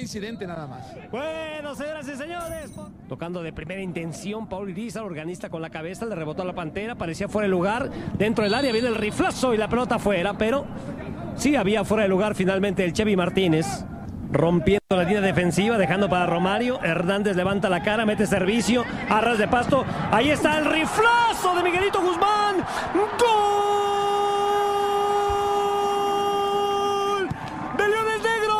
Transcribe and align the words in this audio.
Incidente 0.00 0.46
nada 0.46 0.66
más. 0.66 0.86
Bueno, 1.10 1.74
señoras 1.74 2.08
y 2.08 2.16
señores. 2.16 2.70
Tocando 3.08 3.42
de 3.42 3.52
primera 3.52 3.80
intención, 3.80 4.48
Paul 4.48 4.70
Irizar, 4.70 5.02
organista 5.02 5.50
con 5.50 5.62
la 5.62 5.70
cabeza, 5.70 6.06
le 6.06 6.14
rebotó 6.14 6.42
a 6.42 6.44
la 6.44 6.54
pantera, 6.54 6.94
parecía 6.94 7.28
fuera 7.28 7.46
de 7.46 7.50
lugar. 7.50 7.90
Dentro 8.16 8.44
del 8.44 8.54
área 8.54 8.72
viene 8.72 8.88
el 8.88 8.94
riflazo 8.94 9.54
y 9.54 9.56
la 9.56 9.68
pelota 9.68 9.96
afuera, 9.96 10.34
pero 10.38 10.66
sí 11.36 11.56
había 11.56 11.84
fuera 11.84 12.04
de 12.04 12.08
lugar 12.08 12.34
finalmente 12.34 12.84
el 12.84 12.92
Chevy 12.92 13.16
Martínez. 13.16 13.84
Rompiendo 14.30 14.84
la 14.90 15.04
línea 15.04 15.22
defensiva, 15.22 15.78
dejando 15.78 16.10
para 16.10 16.26
Romario. 16.26 16.82
Hernández 16.82 17.34
levanta 17.34 17.70
la 17.70 17.82
cara, 17.82 18.04
mete 18.04 18.26
servicio. 18.26 18.84
Arras 19.08 19.38
de 19.38 19.48
pasto. 19.48 19.86
Ahí 20.10 20.28
está 20.28 20.58
el 20.58 20.66
riflazo 20.66 21.54
de 21.56 21.62
Miguelito 21.62 21.98
Guzmán. 21.98 22.56
¡Gol! 22.94 23.08
¡De 27.78 27.88
Leones 27.88 28.22
Negros! 28.22 28.58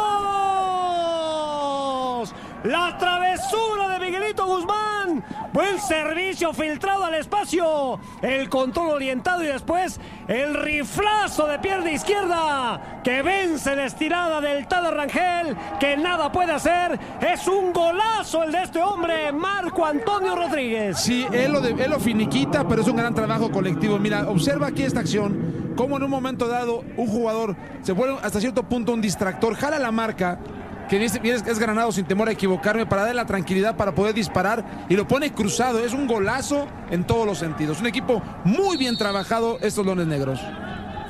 La 2.65 2.99
travesura 2.99 3.89
de 3.89 4.05
Miguelito 4.05 4.45
Guzmán. 4.45 5.25
Buen 5.53 5.81
servicio 5.81 6.53
filtrado 6.53 7.05
al 7.05 7.15
espacio. 7.15 8.01
El 8.21 8.49
control 8.49 8.91
orientado 8.91 9.45
y 9.45 9.47
después 9.47 10.01
el 10.27 10.55
riflazo 10.55 11.47
de 11.47 11.61
pierna 11.61 11.93
izquierda 11.93 13.01
que 13.05 13.23
vence 13.23 13.77
la 13.77 13.85
estirada 13.85 14.41
del 14.41 14.67
Tada 14.67 14.91
Rangel. 14.91 15.57
Que 15.79 15.97
nada 15.97 16.33
puede 16.33 16.53
hacer. 16.53 16.99
Es 17.21 17.47
un 17.47 17.73
golazo 17.73 18.43
el 18.43 18.51
de 18.51 18.63
este 18.65 18.83
hombre, 18.83 19.31
Marco 19.31 19.87
Antonio 19.87 20.35
Rodríguez. 20.35 20.99
Sí, 20.99 21.27
él 21.33 21.53
lo, 21.53 22.01
finiquita, 22.01 22.67
pero 22.67 22.83
es 22.83 22.89
un 22.89 22.97
gran 22.97 23.15
trabajo 23.15 23.53
colectivo. 23.53 23.99
Mira, 23.99 24.29
observa 24.29 24.67
aquí 24.67 24.83
esta 24.83 25.01
acción, 25.01 25.75
cómo 25.77 25.97
en 25.97 26.03
un 26.03 26.11
momento 26.11 26.49
dado 26.49 26.83
un 26.97 27.07
jugador 27.07 27.57
se 27.83 27.93
vuelve 27.93 28.19
hasta 28.23 28.41
cierto 28.41 28.65
punto 28.65 28.93
un 28.93 29.01
distractor, 29.01 29.55
jala 29.55 29.79
la 29.79 29.93
marca, 29.93 30.41
que 30.89 31.05
es, 31.05 31.15
es 31.23 31.59
granado 31.59 31.93
sin 31.93 32.05
temor 32.05 32.29
a 32.29 32.33
equivocarme, 32.33 32.87
para 32.87 33.03
darle 33.03 33.17
la 33.17 33.27
tranquilidad 33.27 33.77
para 33.77 33.93
poder 33.93 34.15
disparar 34.15 34.65
y 34.89 34.97
lo 34.97 35.07
pone 35.07 35.33
cruzado. 35.33 35.79
Es 35.85 35.93
un 35.93 36.07
golazo 36.07 36.67
en 36.91 37.05
todos 37.05 37.27
los 37.27 37.39
sentidos. 37.39 37.81
Un 37.81 37.87
equipo 37.87 38.23
muy 38.45 38.77
bien 38.77 38.97
trabajado, 38.97 39.59
estos 39.61 39.85
Leones 39.85 40.07
Negros. 40.07 40.41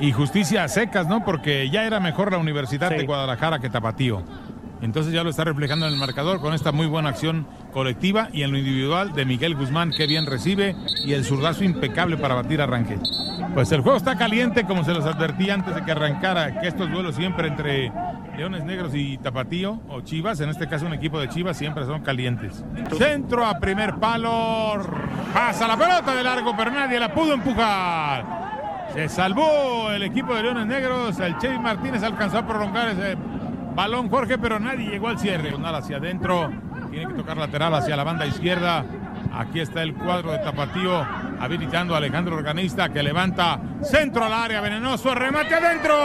Y 0.01 0.11
justicia 0.13 0.63
a 0.63 0.67
secas, 0.69 1.07
¿no? 1.07 1.25
Porque 1.25 1.69
ya 1.69 1.83
era 1.83 1.99
mejor 1.99 2.31
la 2.31 2.37
Universidad 2.37 2.89
Sí. 2.89 2.95
de 2.95 3.05
Guadalajara 3.05 3.59
que 3.59 3.69
Tapatío. 3.69 4.23
Entonces 4.81 5.11
ya 5.13 5.23
lo 5.23 5.29
está 5.29 5.43
reflejando 5.43 5.85
en 5.87 5.93
el 5.93 5.99
marcador 5.99 6.39
con 6.39 6.53
esta 6.53 6.71
muy 6.71 6.87
buena 6.87 7.09
acción 7.09 7.45
colectiva 7.73 8.29
y 8.31 8.43
en 8.43 8.51
lo 8.51 8.57
individual 8.57 9.13
de 9.13 9.25
Miguel 9.25 9.55
Guzmán, 9.55 9.91
que 9.91 10.07
bien 10.07 10.25
recibe, 10.25 10.75
y 11.03 11.13
el 11.13 11.25
zurdazo 11.25 11.63
impecable 11.63 12.17
para 12.17 12.35
batir 12.35 12.61
arranque. 12.61 12.97
Pues 13.53 13.71
el 13.71 13.81
juego 13.81 13.97
está 13.97 14.17
caliente, 14.17 14.63
como 14.63 14.83
se 14.83 14.93
los 14.93 15.05
advertí 15.05 15.49
antes 15.49 15.75
de 15.75 15.83
que 15.83 15.91
arrancara, 15.91 16.61
que 16.61 16.67
estos 16.67 16.89
duelos 16.91 17.15
siempre 17.15 17.47
entre 17.47 17.91
Leones 18.37 18.63
Negros 18.63 18.93
y 18.95 19.17
Tapatío, 19.17 19.81
o 19.89 20.01
Chivas, 20.01 20.39
en 20.39 20.49
este 20.49 20.67
caso 20.67 20.85
un 20.85 20.93
equipo 20.93 21.19
de 21.19 21.27
Chivas, 21.29 21.57
siempre 21.57 21.85
son 21.85 22.01
calientes. 22.01 22.63
Centro 22.97 23.45
a 23.45 23.59
primer 23.59 23.95
palo, 23.95 24.79
pasa 25.33 25.67
la 25.67 25.75
pelota 25.75 26.15
de 26.15 26.23
largo, 26.23 26.55
pero 26.55 26.71
nadie 26.71 26.99
la 26.99 27.13
pudo 27.13 27.33
empujar. 27.33 28.49
Se 28.93 29.07
salvó 29.07 29.91
el 29.91 30.03
equipo 30.03 30.33
de 30.33 30.43
Leones 30.43 30.65
Negros. 30.65 31.19
El 31.19 31.37
Chevy 31.37 31.59
Martínez 31.59 32.01
alcanzó 32.01 32.39
a 32.39 32.47
prolongar 32.47 32.89
ese 32.89 33.17
balón, 33.79 34.09
Jorge, 34.09 34.37
pero 34.37 34.59
nadie 34.59 34.89
llegó 34.89 35.07
al 35.07 35.17
cierre. 35.17 35.43
Diagonal 35.43 35.75
hacia 35.75 35.95
adentro. 35.97 36.51
Tiene 36.91 37.07
que 37.07 37.13
tocar 37.13 37.37
lateral 37.37 37.73
hacia 37.73 37.95
la 37.95 38.03
banda 38.03 38.25
izquierda. 38.25 38.83
Aquí 39.33 39.61
está 39.61 39.83
el 39.83 39.93
cuadro 39.93 40.33
de 40.33 40.39
Tapatío 40.39 41.07
habilitando 41.39 41.93
a 41.93 41.97
Alejandro 41.99 42.35
Organista 42.35 42.89
que 42.89 43.01
levanta 43.01 43.57
centro 43.81 44.25
al 44.25 44.33
área, 44.33 44.59
venenoso, 44.59 45.15
remate 45.15 45.55
adentro. 45.55 45.95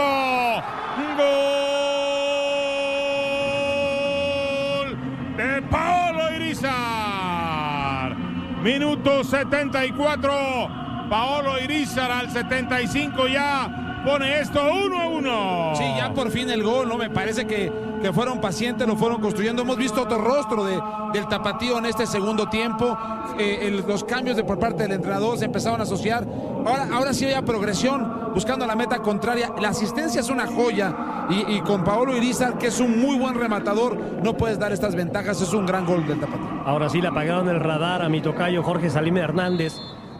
Gol 4.77 4.97
de 5.35 5.61
Paolo 5.63 6.33
Irizar. 6.33 8.15
Minuto 8.63 9.21
74. 9.21 11.09
Paolo 11.09 11.59
Irizar 11.59 12.09
al 12.09 12.29
75 12.29 13.27
ya 13.27 13.84
pone 14.05 14.39
esto 14.39 14.61
1 14.85 15.01
a 15.01 15.07
1. 15.07 15.71
Sí, 15.75 15.83
ya 15.97 16.13
por 16.13 16.29
fin 16.29 16.49
el 16.49 16.63
gol, 16.63 16.87
¿no? 16.87 16.97
Me 16.97 17.09
parece 17.09 17.45
que, 17.45 17.71
que 18.01 18.13
fueron 18.13 18.39
pacientes, 18.39 18.87
lo 18.87 18.95
fueron 18.95 19.19
construyendo. 19.21 19.63
Hemos 19.63 19.77
visto 19.77 20.01
otro 20.03 20.19
rostro 20.19 20.63
de, 20.65 20.79
del 21.13 21.27
tapatío 21.27 21.77
en 21.79 21.85
este 21.87 22.05
segundo 22.05 22.47
tiempo. 22.47 22.97
Eh, 23.39 23.59
el- 23.67 23.85
los 23.87 24.03
cambios 24.03 24.37
de 24.37 24.43
por 24.43 24.59
parte 24.59 24.83
del 24.83 24.93
entrenador 24.93 25.37
se 25.37 25.45
empezaron 25.45 25.79
a 25.79 25.83
asociar. 25.83 26.25
Ahora, 26.65 26.87
ahora 26.93 27.13
sí 27.13 27.25
hay 27.25 27.41
progresión, 27.43 28.31
buscando 28.33 28.65
la 28.65 28.75
meta 28.75 28.99
contraria. 28.99 29.51
La 29.61 29.69
asistencia 29.69 30.21
es 30.21 30.29
una 30.29 30.47
joya. 30.47 30.95
Y, 31.29 31.55
y 31.55 31.61
con 31.61 31.83
Paolo 31.83 32.15
Irizar, 32.15 32.57
que 32.57 32.67
es 32.67 32.79
un 32.79 32.99
muy 33.01 33.17
buen 33.17 33.33
rematador, 33.35 33.97
no 34.23 34.37
puedes 34.37 34.59
dar 34.59 34.71
estas 34.71 34.95
ventajas. 34.95 35.41
Es 35.41 35.53
un 35.53 35.65
gran 35.65 35.85
gol 35.85 36.05
del 36.07 36.19
tapatío. 36.19 36.61
Ahora 36.65 36.87
sí 36.89 37.01
le 37.01 37.07
apagaron 37.09 37.49
el 37.49 37.59
radar 37.59 38.01
a 38.03 38.09
mi 38.09 38.21
tocayo 38.21 38.61
Jorge 38.63 38.89
Salim 38.89 39.17
Hernández. 39.17 39.73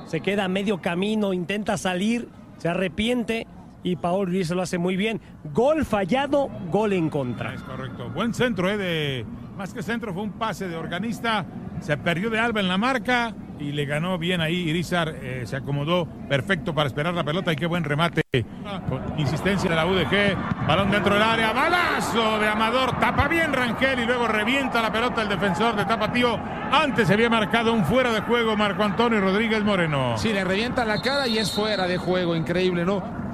Se 0.08 0.22
queda 0.22 0.46
a 0.46 0.48
medio 0.48 0.82
camino, 0.82 1.34
intenta 1.34 1.78
salir, 1.78 2.30
se 2.60 2.70
arrepiente 2.70 3.48
y 3.86 3.96
Paul 3.96 4.26
Ruiz 4.26 4.50
lo 4.50 4.64
hace 4.64 4.80
muy 4.80 4.98
bien. 4.98 5.22
Gol 5.54 5.86
fallado, 5.86 6.50
gol 6.72 6.92
en 6.92 7.10
contra. 7.10 7.54
Es 7.54 7.62
correcto. 7.62 8.10
Buen 8.10 8.34
centro, 8.34 8.68
¿eh? 8.68 8.78
De, 8.78 9.26
más 9.56 9.76
que 9.76 9.84
centro, 9.84 10.12
fue 10.12 10.24
un 10.24 10.32
pase 10.32 10.68
de 10.68 10.76
organista. 10.76 11.46
Se 11.82 11.96
perdió 11.96 12.32
de 12.32 12.40
Alba 12.40 12.62
en 12.62 12.68
la 12.68 12.80
marca 12.80 13.36
y 13.60 13.74
le 13.74 13.86
ganó 13.86 14.18
bien 14.18 14.42
ahí. 14.42 14.56
Irizar 14.56 15.10
eh, 15.10 15.44
se 15.46 15.56
acomodó 15.56 16.08
perfecto 16.28 16.74
para 16.74 16.88
esperar 16.88 17.14
la 17.14 17.24
pelota 17.24 17.54
y 17.54 17.56
qué 17.56 17.68
buen 17.68 17.84
remate. 17.84 18.24
Con 18.90 19.20
insistencia 19.20 19.70
de 19.70 19.76
la 19.76 19.86
UDG. 19.86 20.66
Balón 20.68 20.90
dentro 20.90 21.14
del 21.14 21.22
área. 21.22 21.54
Balazo 21.54 22.40
de 22.40 22.48
Amador. 22.48 23.00
Tapa 23.00 23.28
bien 23.28 23.54
Rangel 23.54 24.00
y 24.00 24.06
luego 24.08 24.28
revienta 24.28 24.82
la 24.82 24.92
pelota 24.92 25.22
el 25.22 25.30
defensor 25.30 25.76
de 25.76 25.86
Tapatío. 25.86 26.40
Antes 26.72 27.08
se 27.08 27.14
había 27.14 27.30
marcado 27.30 27.72
un 27.72 27.86
fuera 27.86 28.12
de 28.12 28.22
juego 28.22 28.58
Marco 28.58 28.84
Antonio 28.84 29.22
Rodríguez 29.22 29.64
Moreno. 29.64 30.18
Sí, 30.18 30.34
le 30.34 30.44
revienta 30.44 30.86
la 30.86 31.00
cara 31.04 31.28
y 31.28 31.38
es 31.38 31.52
fuera 31.52 31.86
de 31.86 31.98
juego. 31.98 32.36
Increíble, 32.36 32.84
¿no? 32.84 33.26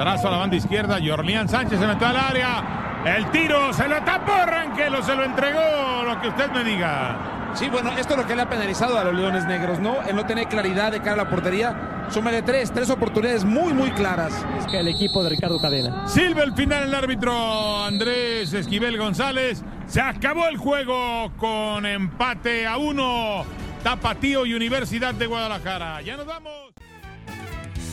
Trazo 0.00 0.28
a 0.28 0.30
la 0.30 0.36
banda 0.38 0.56
izquierda, 0.56 0.98
Jorlián 0.98 1.46
Sánchez 1.46 1.78
se 1.78 1.86
metió 1.86 2.06
al 2.06 2.16
área. 2.16 3.02
El 3.04 3.30
tiro 3.32 3.70
se 3.74 3.86
lo 3.86 4.02
tapó 4.02 4.32
Rangel 4.46 4.94
o 4.94 5.02
se 5.02 5.14
lo 5.14 5.24
entregó, 5.24 6.04
lo 6.06 6.18
que 6.22 6.28
usted 6.28 6.50
me 6.52 6.64
diga. 6.64 7.50
Sí, 7.52 7.68
bueno, 7.68 7.90
esto 7.98 8.14
es 8.14 8.20
lo 8.20 8.26
que 8.26 8.34
le 8.34 8.40
ha 8.40 8.48
penalizado 8.48 8.98
a 8.98 9.04
los 9.04 9.14
Leones 9.14 9.44
Negros, 9.44 9.78
¿no? 9.78 10.00
El 10.08 10.16
no 10.16 10.24
tener 10.24 10.48
claridad 10.48 10.90
de 10.90 11.00
cara 11.00 11.12
a 11.12 11.24
la 11.24 11.28
portería. 11.28 12.06
Súmale 12.08 12.40
tres, 12.40 12.72
tres 12.72 12.88
oportunidades 12.88 13.44
muy, 13.44 13.74
muy 13.74 13.90
claras. 13.90 14.32
Es 14.58 14.66
que 14.68 14.80
el 14.80 14.88
equipo 14.88 15.22
de 15.22 15.28
Ricardo 15.28 15.60
Cadena. 15.60 16.08
Silva 16.08 16.44
el 16.44 16.54
final 16.54 16.84
el 16.84 16.94
árbitro 16.94 17.84
Andrés 17.84 18.54
Esquivel 18.54 18.96
González. 18.96 19.62
Se 19.86 20.00
acabó 20.00 20.48
el 20.48 20.56
juego 20.56 21.30
con 21.36 21.84
empate 21.84 22.66
a 22.66 22.78
uno. 22.78 23.44
Tapatío 23.84 24.46
y 24.46 24.54
Universidad 24.54 25.12
de 25.12 25.26
Guadalajara. 25.26 26.00
Ya 26.00 26.16
nos 26.16 26.24
vamos. 26.24 26.72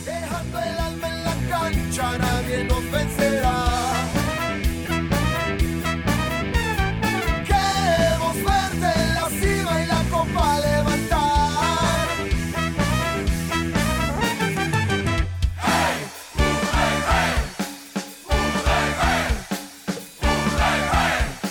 Dejando 0.07 0.59
el 0.59 0.79
alma 0.79 1.07
en 1.09 1.23
la 1.25 1.35
cancha, 1.49 2.17
nadie 2.17 2.63
nos 2.63 2.91
vencerá. 2.91 3.65
Queremos 7.45 8.35
verte 8.37 8.89
en 9.01 9.13
la 9.15 9.29
cima 9.29 9.81
y 9.81 9.85
la 9.85 10.01
copa 10.09 10.59
levantar. 10.61 11.27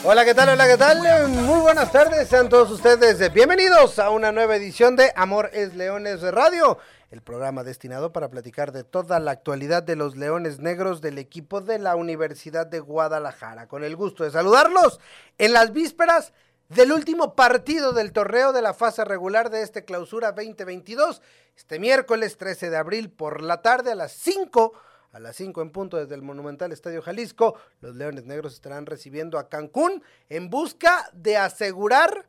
Hola, 0.03 0.25
¿qué 0.25 0.35
tal? 0.35 0.49
Hola, 0.49 0.67
¿qué 0.67 0.77
tal? 0.79 1.29
Muy 1.29 1.61
buenas 1.61 1.93
tardes, 1.93 2.27
sean 2.27 2.49
todos 2.49 2.71
ustedes 2.71 3.31
bienvenidos 3.35 3.99
a 3.99 4.09
una 4.09 4.33
nueva 4.33 4.57
edición 4.57 4.97
de 4.97 5.13
Amor 5.15 5.51
es 5.53 5.75
Leones 5.75 6.23
de 6.23 6.31
Radio, 6.31 6.79
el 7.11 7.23
programa 7.23 7.63
destinado 7.63 8.13
para 8.13 8.29
platicar 8.29 8.73
de 8.73 8.85
toda 8.85 9.21
la 9.21 9.31
actualidad 9.31 9.83
de 9.83 9.97
los 9.97 10.17
Leones 10.17 10.59
Negros 10.59 11.01
del 11.01 11.19
equipo 11.19 11.61
de 11.61 11.79
la 11.79 11.97
Universidad 11.97 12.67
de 12.67 12.81
Guadalajara. 12.81 13.69
Con 13.69 13.85
el 13.85 13.97
gusto 13.97 14.25
de 14.25 14.31
saludarlos 14.31 15.01
en 15.39 15.53
las 15.53 15.73
vísperas 15.73 16.33
del 16.69 16.93
último 16.93 17.37
partido 17.37 17.93
del 17.93 18.13
torneo 18.13 18.53
de 18.53 18.63
la 18.63 18.75
fase 18.75 19.05
regular 19.05 19.51
de 19.51 19.63
este 19.63 19.85
clausura 19.85 20.33
2022, 20.33 21.23
este 21.57 21.79
miércoles 21.79 22.37
13 22.37 22.71
de 22.71 22.77
abril 22.77 23.11
por 23.11 23.41
la 23.41 23.63
tarde 23.63 23.93
a 23.93 23.95
las 23.95 24.13
5 24.13 24.73
a 25.13 25.19
las 25.19 25.37
5 25.37 25.63
en 25.63 25.71
punto 25.71 25.97
desde 25.97 26.15
el 26.15 26.21
Monumental 26.21 26.73
Estadio 26.73 27.01
Jalisco, 27.01 27.57
los 27.81 27.97
Leones 27.97 28.27
Negros 28.27 28.53
estarán 28.53 28.85
recibiendo 28.85 29.39
a 29.39 29.49
Cancún 29.49 30.03
en 30.29 30.51
busca 30.51 31.09
de 31.15 31.39
asegurar 31.39 32.27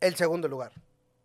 el 0.00 0.16
segundo 0.16 0.48
lugar. 0.48 0.72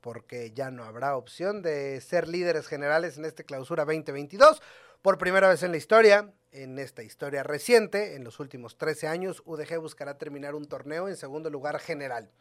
Porque 0.02 0.52
ya 0.52 0.72
no 0.72 0.84
habrá 0.84 1.16
opción 1.16 1.62
de 1.62 2.00
ser 2.02 2.28
líderes 2.28 2.68
generales 2.68 3.18
en 3.18 3.26
este 3.26 3.44
clausura 3.44 3.86
2022. 3.86 4.62
Por 5.02 5.18
primera 5.18 5.48
vez 5.48 5.64
en 5.64 5.72
la 5.72 5.78
historia, 5.78 6.34
en 6.52 6.80
esta 6.80 7.04
historia 7.04 7.44
reciente, 7.44 8.16
en 8.16 8.24
los 8.24 8.40
últimos 8.40 8.78
13 8.78 9.08
años, 9.08 9.42
UDG 9.46 9.80
buscará 9.80 10.18
terminar 10.18 10.56
un 10.56 10.68
torneo 10.68 11.08
en 11.08 11.16
segundo 11.16 11.50
lugar 11.50 11.80
general. 11.80 12.32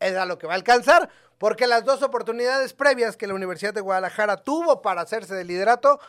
Es 0.00 0.16
a 0.16 0.26
lo 0.26 0.38
que 0.38 0.46
va 0.46 0.54
a 0.54 0.56
alcanzar, 0.56 1.10
porque 1.38 1.66
las 1.66 1.84
dos 1.84 2.02
oportunidades 2.02 2.72
previas 2.72 3.16
que 3.16 3.26
la 3.26 3.34
Universidad 3.34 3.74
de 3.74 3.80
Guadalajara 3.80 4.38
tuvo 4.38 4.82
para 4.82 5.02
hacerse 5.02 5.34
de 5.34 5.44
liderato 5.44 6.00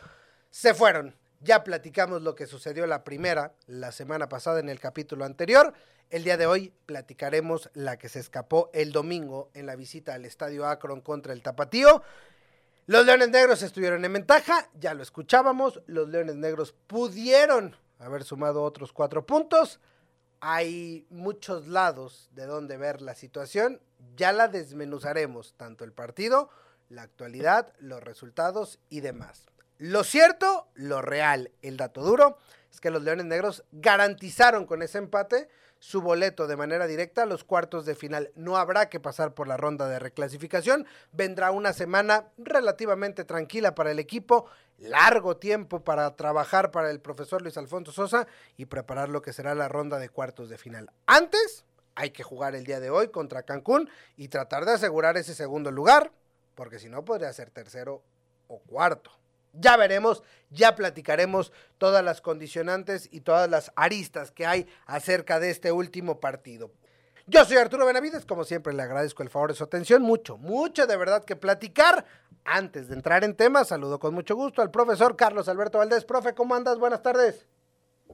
se 0.50 0.74
fueron. 0.74 1.16
Ya 1.44 1.62
platicamos 1.62 2.22
lo 2.22 2.34
que 2.34 2.46
sucedió 2.46 2.86
la 2.86 3.04
primera, 3.04 3.52
la 3.66 3.92
semana 3.92 4.30
pasada 4.30 4.60
en 4.60 4.70
el 4.70 4.80
capítulo 4.80 5.26
anterior. 5.26 5.74
El 6.08 6.24
día 6.24 6.38
de 6.38 6.46
hoy 6.46 6.72
platicaremos 6.86 7.68
la 7.74 7.98
que 7.98 8.08
se 8.08 8.18
escapó 8.18 8.70
el 8.72 8.92
domingo 8.92 9.50
en 9.52 9.66
la 9.66 9.76
visita 9.76 10.14
al 10.14 10.24
Estadio 10.24 10.64
Akron 10.64 11.02
contra 11.02 11.34
el 11.34 11.42
Tapatío. 11.42 12.02
Los 12.86 13.04
Leones 13.04 13.28
Negros 13.28 13.60
estuvieron 13.60 14.06
en 14.06 14.14
ventaja, 14.14 14.70
ya 14.80 14.94
lo 14.94 15.02
escuchábamos, 15.02 15.82
los 15.84 16.08
Leones 16.08 16.36
Negros 16.36 16.74
pudieron 16.86 17.76
haber 17.98 18.24
sumado 18.24 18.62
otros 18.62 18.94
cuatro 18.94 19.26
puntos. 19.26 19.80
Hay 20.40 21.06
muchos 21.10 21.68
lados 21.68 22.30
de 22.32 22.46
donde 22.46 22.78
ver 22.78 23.02
la 23.02 23.14
situación, 23.14 23.82
ya 24.16 24.32
la 24.32 24.48
desmenuzaremos, 24.48 25.52
tanto 25.58 25.84
el 25.84 25.92
partido, 25.92 26.48
la 26.88 27.02
actualidad, 27.02 27.74
los 27.80 28.02
resultados 28.02 28.78
y 28.88 29.00
demás. 29.00 29.44
Lo 29.76 30.04
cierto, 30.04 30.63
lo 30.74 31.02
real, 31.02 31.50
el 31.62 31.76
dato 31.76 32.02
duro, 32.02 32.38
es 32.72 32.80
que 32.80 32.90
los 32.90 33.02
Leones 33.02 33.26
Negros 33.26 33.64
garantizaron 33.72 34.66
con 34.66 34.82
ese 34.82 34.98
empate 34.98 35.48
su 35.78 36.00
boleto 36.00 36.46
de 36.46 36.56
manera 36.56 36.86
directa 36.86 37.24
a 37.24 37.26
los 37.26 37.44
cuartos 37.44 37.84
de 37.84 37.94
final. 37.94 38.32
No 38.34 38.56
habrá 38.56 38.88
que 38.88 39.00
pasar 39.00 39.34
por 39.34 39.46
la 39.46 39.58
ronda 39.58 39.86
de 39.86 39.98
reclasificación. 39.98 40.86
Vendrá 41.12 41.50
una 41.50 41.74
semana 41.74 42.28
relativamente 42.38 43.24
tranquila 43.24 43.74
para 43.74 43.90
el 43.90 43.98
equipo, 43.98 44.46
largo 44.78 45.36
tiempo 45.36 45.84
para 45.84 46.16
trabajar 46.16 46.70
para 46.70 46.90
el 46.90 47.00
profesor 47.00 47.42
Luis 47.42 47.58
Alfonso 47.58 47.92
Sosa 47.92 48.26
y 48.56 48.64
preparar 48.64 49.10
lo 49.10 49.20
que 49.20 49.34
será 49.34 49.54
la 49.54 49.68
ronda 49.68 49.98
de 49.98 50.08
cuartos 50.08 50.48
de 50.48 50.56
final. 50.56 50.90
Antes, 51.04 51.66
hay 51.94 52.10
que 52.10 52.22
jugar 52.22 52.54
el 52.54 52.64
día 52.64 52.80
de 52.80 52.90
hoy 52.90 53.08
contra 53.08 53.42
Cancún 53.42 53.90
y 54.16 54.28
tratar 54.28 54.64
de 54.64 54.72
asegurar 54.72 55.16
ese 55.16 55.34
segundo 55.34 55.70
lugar, 55.70 56.12
porque 56.54 56.78
si 56.78 56.88
no 56.88 57.04
podría 57.04 57.32
ser 57.32 57.50
tercero 57.50 58.02
o 58.48 58.58
cuarto. 58.60 59.10
Ya 59.54 59.76
veremos, 59.76 60.22
ya 60.50 60.74
platicaremos 60.74 61.52
todas 61.78 62.04
las 62.04 62.20
condicionantes 62.20 63.08
y 63.10 63.20
todas 63.20 63.48
las 63.48 63.72
aristas 63.76 64.30
que 64.30 64.46
hay 64.46 64.66
acerca 64.86 65.40
de 65.40 65.50
este 65.50 65.72
último 65.72 66.20
partido. 66.20 66.72
Yo 67.26 67.44
soy 67.44 67.56
Arturo 67.56 67.86
Benavides, 67.86 68.26
como 68.26 68.44
siempre 68.44 68.74
le 68.74 68.82
agradezco 68.82 69.22
el 69.22 69.30
favor 69.30 69.50
de 69.50 69.56
su 69.56 69.64
atención, 69.64 70.02
mucho, 70.02 70.36
mucho 70.36 70.86
de 70.86 70.96
verdad 70.96 71.24
que 71.24 71.36
platicar. 71.36 72.04
Antes 72.44 72.88
de 72.88 72.94
entrar 72.94 73.24
en 73.24 73.34
temas, 73.34 73.68
saludo 73.68 73.98
con 73.98 74.12
mucho 74.12 74.36
gusto 74.36 74.60
al 74.60 74.70
profesor 74.70 75.16
Carlos 75.16 75.48
Alberto 75.48 75.78
Valdés. 75.78 76.04
Profe, 76.04 76.34
¿cómo 76.34 76.54
andas? 76.54 76.78
Buenas 76.78 77.02
tardes. 77.02 77.46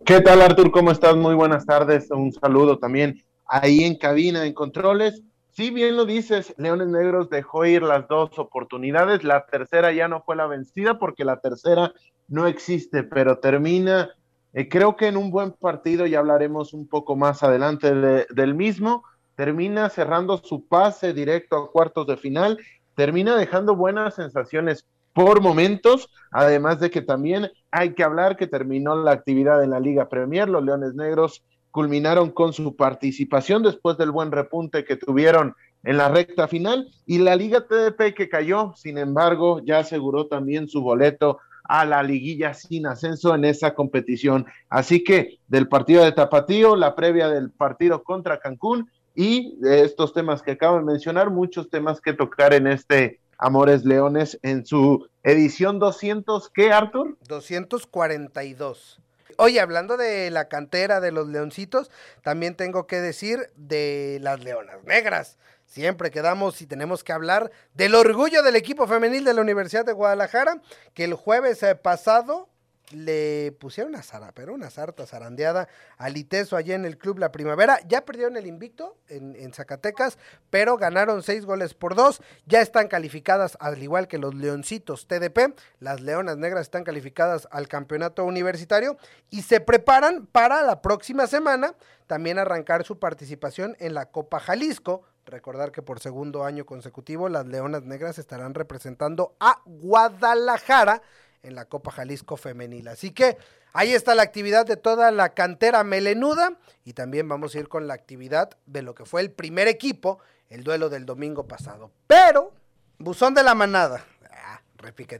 ¿Qué 0.06 0.20
tal, 0.20 0.40
Artur? 0.40 0.70
¿Cómo 0.70 0.92
estás? 0.92 1.16
Muy 1.16 1.34
buenas 1.34 1.66
tardes. 1.66 2.08
Un 2.12 2.32
saludo 2.32 2.78
también 2.78 3.24
ahí 3.44 3.82
en 3.82 3.96
cabina, 3.98 4.46
en 4.46 4.54
controles. 4.54 5.24
Sí, 5.60 5.68
bien 5.68 5.94
lo 5.94 6.06
dices, 6.06 6.54
Leones 6.56 6.88
Negros 6.88 7.28
dejó 7.28 7.66
ir 7.66 7.82
las 7.82 8.08
dos 8.08 8.38
oportunidades, 8.38 9.24
la 9.24 9.44
tercera 9.44 9.92
ya 9.92 10.08
no 10.08 10.22
fue 10.22 10.34
la 10.34 10.46
vencida 10.46 10.98
porque 10.98 11.22
la 11.22 11.42
tercera 11.42 11.92
no 12.28 12.46
existe, 12.46 13.02
pero 13.02 13.40
termina, 13.40 14.08
eh, 14.54 14.70
creo 14.70 14.96
que 14.96 15.08
en 15.08 15.18
un 15.18 15.30
buen 15.30 15.52
partido, 15.52 16.06
ya 16.06 16.20
hablaremos 16.20 16.72
un 16.72 16.88
poco 16.88 17.14
más 17.14 17.42
adelante 17.42 17.94
del 17.94 18.54
mismo, 18.54 19.04
termina 19.34 19.90
cerrando 19.90 20.38
su 20.38 20.66
pase 20.66 21.12
directo 21.12 21.58
a 21.58 21.70
cuartos 21.70 22.06
de 22.06 22.16
final, 22.16 22.56
termina 22.94 23.36
dejando 23.36 23.76
buenas 23.76 24.14
sensaciones 24.14 24.86
por 25.12 25.42
momentos, 25.42 26.08
además 26.30 26.80
de 26.80 26.88
que 26.90 27.02
también 27.02 27.50
hay 27.70 27.92
que 27.92 28.02
hablar 28.02 28.38
que 28.38 28.46
terminó 28.46 28.96
la 28.96 29.12
actividad 29.12 29.62
en 29.62 29.68
la 29.68 29.80
Liga 29.80 30.08
Premier, 30.08 30.48
los 30.48 30.64
Leones 30.64 30.94
Negros 30.94 31.44
culminaron 31.70 32.30
con 32.30 32.52
su 32.52 32.76
participación 32.76 33.62
después 33.62 33.96
del 33.96 34.10
buen 34.10 34.32
repunte 34.32 34.84
que 34.84 34.96
tuvieron 34.96 35.54
en 35.82 35.96
la 35.96 36.08
recta 36.08 36.48
final 36.48 36.88
y 37.06 37.18
la 37.18 37.36
Liga 37.36 37.66
TDP 37.66 38.14
que 38.14 38.28
cayó, 38.28 38.74
sin 38.76 38.98
embargo, 38.98 39.60
ya 39.64 39.78
aseguró 39.78 40.26
también 40.26 40.68
su 40.68 40.82
boleto 40.82 41.38
a 41.64 41.84
la 41.84 42.02
liguilla 42.02 42.52
sin 42.52 42.86
ascenso 42.86 43.34
en 43.34 43.44
esa 43.44 43.74
competición. 43.74 44.46
Así 44.68 45.04
que 45.04 45.38
del 45.46 45.68
partido 45.68 46.04
de 46.04 46.12
Tapatío, 46.12 46.74
la 46.76 46.94
previa 46.96 47.28
del 47.28 47.50
partido 47.50 48.02
contra 48.02 48.40
Cancún 48.40 48.90
y 49.14 49.56
de 49.60 49.82
estos 49.82 50.12
temas 50.12 50.42
que 50.42 50.52
acabo 50.52 50.78
de 50.78 50.84
mencionar, 50.84 51.30
muchos 51.30 51.70
temas 51.70 52.00
que 52.00 52.12
tocar 52.12 52.52
en 52.54 52.66
este 52.66 53.20
Amores 53.38 53.84
Leones 53.84 54.38
en 54.42 54.66
su 54.66 55.08
edición 55.22 55.78
200, 55.78 56.50
¿qué, 56.50 56.72
Arthur? 56.72 57.16
242. 57.26 59.00
Oye, 59.38 59.60
hablando 59.60 59.96
de 59.96 60.30
la 60.30 60.48
cantera 60.48 61.00
de 61.00 61.12
los 61.12 61.28
leoncitos, 61.28 61.90
también 62.22 62.54
tengo 62.54 62.86
que 62.86 63.00
decir 63.00 63.50
de 63.56 64.18
las 64.20 64.40
leonas 64.44 64.82
negras. 64.84 65.38
Siempre 65.70 66.10
quedamos 66.10 66.60
y 66.60 66.66
tenemos 66.66 67.04
que 67.04 67.12
hablar 67.12 67.52
del 67.74 67.94
orgullo 67.94 68.42
del 68.42 68.56
equipo 68.56 68.88
femenil 68.88 69.24
de 69.24 69.34
la 69.34 69.40
Universidad 69.40 69.84
de 69.84 69.92
Guadalajara, 69.92 70.60
que 70.94 71.04
el 71.04 71.14
jueves 71.14 71.62
eh, 71.62 71.76
pasado 71.76 72.49
le 72.92 73.52
pusieron 73.58 73.94
una 73.94 74.02
zara, 74.02 74.32
pero 74.32 74.54
una 74.54 74.70
sarta 74.70 75.06
zarandeada 75.06 75.68
al 75.96 76.16
Iteso 76.16 76.56
allá 76.56 76.74
en 76.74 76.84
el 76.84 76.98
Club 76.98 77.18
La 77.18 77.32
Primavera. 77.32 77.78
Ya 77.86 78.04
perdieron 78.04 78.36
el 78.36 78.46
invicto 78.46 78.96
en, 79.08 79.36
en, 79.36 79.52
Zacatecas, 79.52 80.18
pero 80.50 80.76
ganaron 80.76 81.22
seis 81.22 81.44
goles 81.44 81.74
por 81.74 81.94
dos. 81.94 82.20
Ya 82.46 82.60
están 82.60 82.88
calificadas, 82.88 83.56
al 83.60 83.82
igual 83.82 84.08
que 84.08 84.18
los 84.18 84.34
Leoncitos 84.34 85.06
TDP. 85.06 85.54
Las 85.78 86.00
Leonas 86.00 86.36
Negras 86.36 86.62
están 86.62 86.84
calificadas 86.84 87.48
al 87.50 87.68
campeonato 87.68 88.24
universitario 88.24 88.96
y 89.30 89.42
se 89.42 89.60
preparan 89.60 90.26
para 90.26 90.62
la 90.62 90.82
próxima 90.82 91.26
semana 91.26 91.74
también 92.10 92.40
arrancar 92.40 92.84
su 92.84 92.98
participación 92.98 93.76
en 93.78 93.94
la 93.94 94.06
Copa 94.06 94.40
Jalisco. 94.40 95.02
Recordar 95.26 95.70
que 95.70 95.80
por 95.80 96.00
segundo 96.00 96.44
año 96.44 96.66
consecutivo 96.66 97.28
las 97.28 97.46
Leonas 97.46 97.84
Negras 97.84 98.18
estarán 98.18 98.52
representando 98.52 99.36
a 99.38 99.62
Guadalajara 99.64 101.02
en 101.42 101.54
la 101.54 101.64
Copa 101.64 101.90
Jalisco 101.90 102.36
Femenil. 102.36 102.88
Así 102.88 103.12
que 103.12 103.36
ahí 103.72 103.92
está 103.92 104.14
la 104.14 104.22
actividad 104.22 104.66
de 104.66 104.76
toda 104.76 105.10
la 105.10 105.30
cantera 105.30 105.84
melenuda 105.84 106.58
y 106.84 106.92
también 106.92 107.28
vamos 107.28 107.54
a 107.54 107.58
ir 107.58 107.68
con 107.68 107.86
la 107.86 107.94
actividad 107.94 108.50
de 108.66 108.82
lo 108.82 108.94
que 108.94 109.04
fue 109.04 109.20
el 109.20 109.30
primer 109.30 109.68
equipo, 109.68 110.18
el 110.48 110.64
duelo 110.64 110.88
del 110.88 111.06
domingo 111.06 111.46
pasado. 111.46 111.90
Pero, 112.06 112.52
buzón 112.98 113.34
de 113.34 113.42
la 113.42 113.54
manada. 113.54 114.04
Ah, 114.30 114.60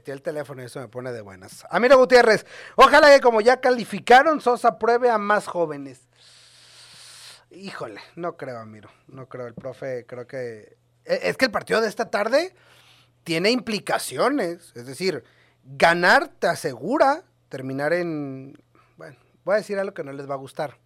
el 0.05 0.21
teléfono 0.21 0.61
y 0.61 0.65
eso 0.65 0.79
me 0.79 0.87
pone 0.87 1.11
de 1.11 1.21
buenas. 1.21 1.65
Amiro 1.69 1.97
Gutiérrez, 1.97 2.45
ojalá 2.75 3.09
que 3.13 3.21
como 3.21 3.41
ya 3.41 3.61
calificaron, 3.61 4.41
Sosa 4.41 4.77
pruebe 4.77 5.09
a 5.09 5.17
más 5.17 5.47
jóvenes. 5.47 6.01
Híjole, 7.51 7.99
no 8.15 8.37
creo, 8.37 8.59
Amiro, 8.59 8.89
no 9.07 9.27
creo. 9.27 9.47
El 9.47 9.53
profe, 9.53 10.05
creo 10.05 10.25
que... 10.25 10.77
e, 11.03 11.19
Es 11.23 11.37
que 11.37 11.45
el 11.45 11.51
partido 11.51 11.81
de 11.81 11.89
esta 11.89 12.09
tarde 12.09 12.55
tiene 13.23 13.51
implicaciones, 13.51 14.71
es 14.73 14.85
decir, 14.85 15.23
ganar 15.63 16.27
te 16.27 16.47
asegura 16.47 17.23
terminar 17.49 17.93
en. 17.93 18.57
Bueno, 18.97 19.17
voy 19.43 19.55
a 19.55 19.57
decir 19.57 19.79
algo 19.79 19.93
que 19.93 20.03
no 20.03 20.13
les 20.13 20.29
va 20.29 20.35
a 20.35 20.37
gustar. 20.37 20.77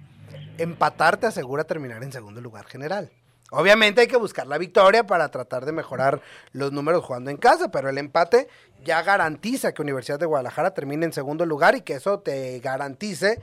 Empatar 0.58 1.17
te 1.17 1.27
asegura 1.27 1.63
terminar 1.63 2.03
en 2.03 2.12
segundo 2.12 2.41
lugar 2.41 2.65
general. 2.65 3.12
Obviamente 3.51 4.01
hay 4.01 4.08
que 4.08 4.17
buscar 4.17 4.48
la 4.48 4.58
victoria 4.58 5.05
para 5.05 5.29
tratar 5.29 5.65
de 5.65 5.72
mejorar 5.72 6.22
los 6.51 6.72
números 6.72 7.03
jugando 7.05 7.29
en 7.29 7.38
casa, 7.38 7.70
pero 7.70 7.89
el 7.89 7.98
empate 7.98 8.48
ya 8.84 9.03
garantiza 9.03 9.72
que 9.72 9.82
Universidad 9.84 10.20
de 10.20 10.25
Guadalajara 10.25 10.74
termine 10.74 11.05
en 11.05 11.13
segundo 11.13 11.46
lugar 11.46 11.75
y 11.75 11.82
que 11.82 11.94
eso 11.94 12.20
te 12.20 12.60
garantice 12.60 13.39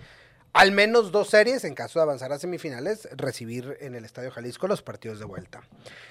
al 0.53 0.73
menos 0.73 1.13
dos 1.13 1.31
series, 1.31 1.65
en 1.65 1.75
caso 1.75 1.99
de 1.99 2.03
avanzar 2.03 2.33
a 2.33 2.39
semifinales, 2.39 3.09
recibir 3.17 3.77
en 3.81 3.95
el 3.95 4.05
Estadio 4.05 4.31
Jalisco 4.31 4.67
los 4.67 4.83
partidos 4.83 5.19
de 5.19 5.25
vuelta. 5.25 5.63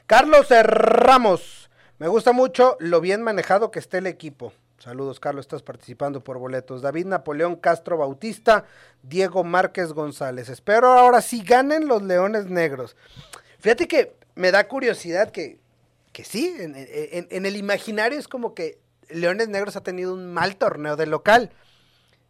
Carlos 0.08 0.48
Ramos, 0.50 1.70
me 2.00 2.08
gusta 2.08 2.32
mucho 2.32 2.78
lo 2.80 3.02
bien 3.02 3.22
manejado 3.22 3.70
que 3.72 3.80
esté 3.80 4.00
el 4.00 4.08
equipo. 4.08 4.54
Saludos, 4.82 5.20
Carlos, 5.20 5.44
estás 5.44 5.62
participando 5.62 6.24
por 6.24 6.40
boletos. 6.40 6.82
David 6.82 7.06
Napoleón 7.06 7.56
Castro 7.56 7.98
Bautista, 7.98 8.66
Diego 9.04 9.44
Márquez 9.44 9.94
González. 9.94 10.50
Espero 10.50 10.88
ahora 10.88 11.22
sí 11.22 11.44
ganen 11.44 11.88
los 11.88 12.02
Leones 12.02 12.48
Negros. 12.48 12.96
Fíjate 13.60 13.88
que 13.88 14.16
me 14.34 14.50
da 14.50 14.68
curiosidad 14.68 15.30
que, 15.30 15.60
que 16.12 16.24
sí, 16.24 16.56
en, 16.58 16.74
en, 16.76 17.46
el 17.46 17.58
imaginario 17.58 18.18
es 18.18 18.28
como 18.28 18.56
que 18.56 18.80
Leones 19.10 19.50
Negros 19.50 19.76
ha 19.76 19.84
tenido 19.84 20.16
un 20.16 20.34
mal 20.34 20.56
torneo 20.56 20.96
de 20.96 21.06
local. 21.06 21.52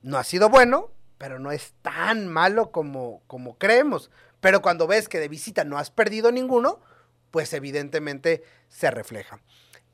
No 0.02 0.18
ha 0.18 0.26
sido 0.26 0.50
bueno, 0.50 0.92
pero 1.18 1.40
no 1.40 1.54
es 1.54 1.74
tan 1.82 2.28
malo 2.28 2.72
como, 2.72 3.22
como 3.28 3.58
creemos. 3.58 4.12
Pero 4.42 4.62
cuando 4.62 4.88
ves 4.88 5.08
que 5.08 5.20
de 5.20 5.30
visita 5.30 5.64
no 5.64 5.78
has 5.78 5.90
perdido 5.90 6.34
ninguno, 6.34 6.82
pues 7.32 7.54
evidentemente 7.54 8.44
se 8.68 8.92
refleja. 8.92 9.40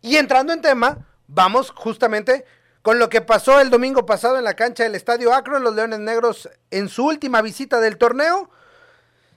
Y 0.02 0.16
entrando 0.16 0.54
en 0.54 0.62
tema, 0.64 1.06
vamos 1.28 1.72
justamente 1.72 2.46
con 2.82 3.00
lo 3.00 3.10
que 3.10 3.22
pasó 3.22 3.60
el 3.60 3.70
domingo 3.70 4.06
pasado 4.06 4.38
en 4.38 4.44
la 4.44 4.56
cancha 4.56 4.84
del 4.84 4.96
Estadio 4.96 5.34
Akron. 5.34 5.64
Los 5.64 5.76
Leones 5.76 6.00
Negros 6.00 6.50
en 6.72 6.90
su 6.90 7.06
última 7.06 7.42
visita 7.42 7.80
del 7.80 7.98
torneo 7.98 8.50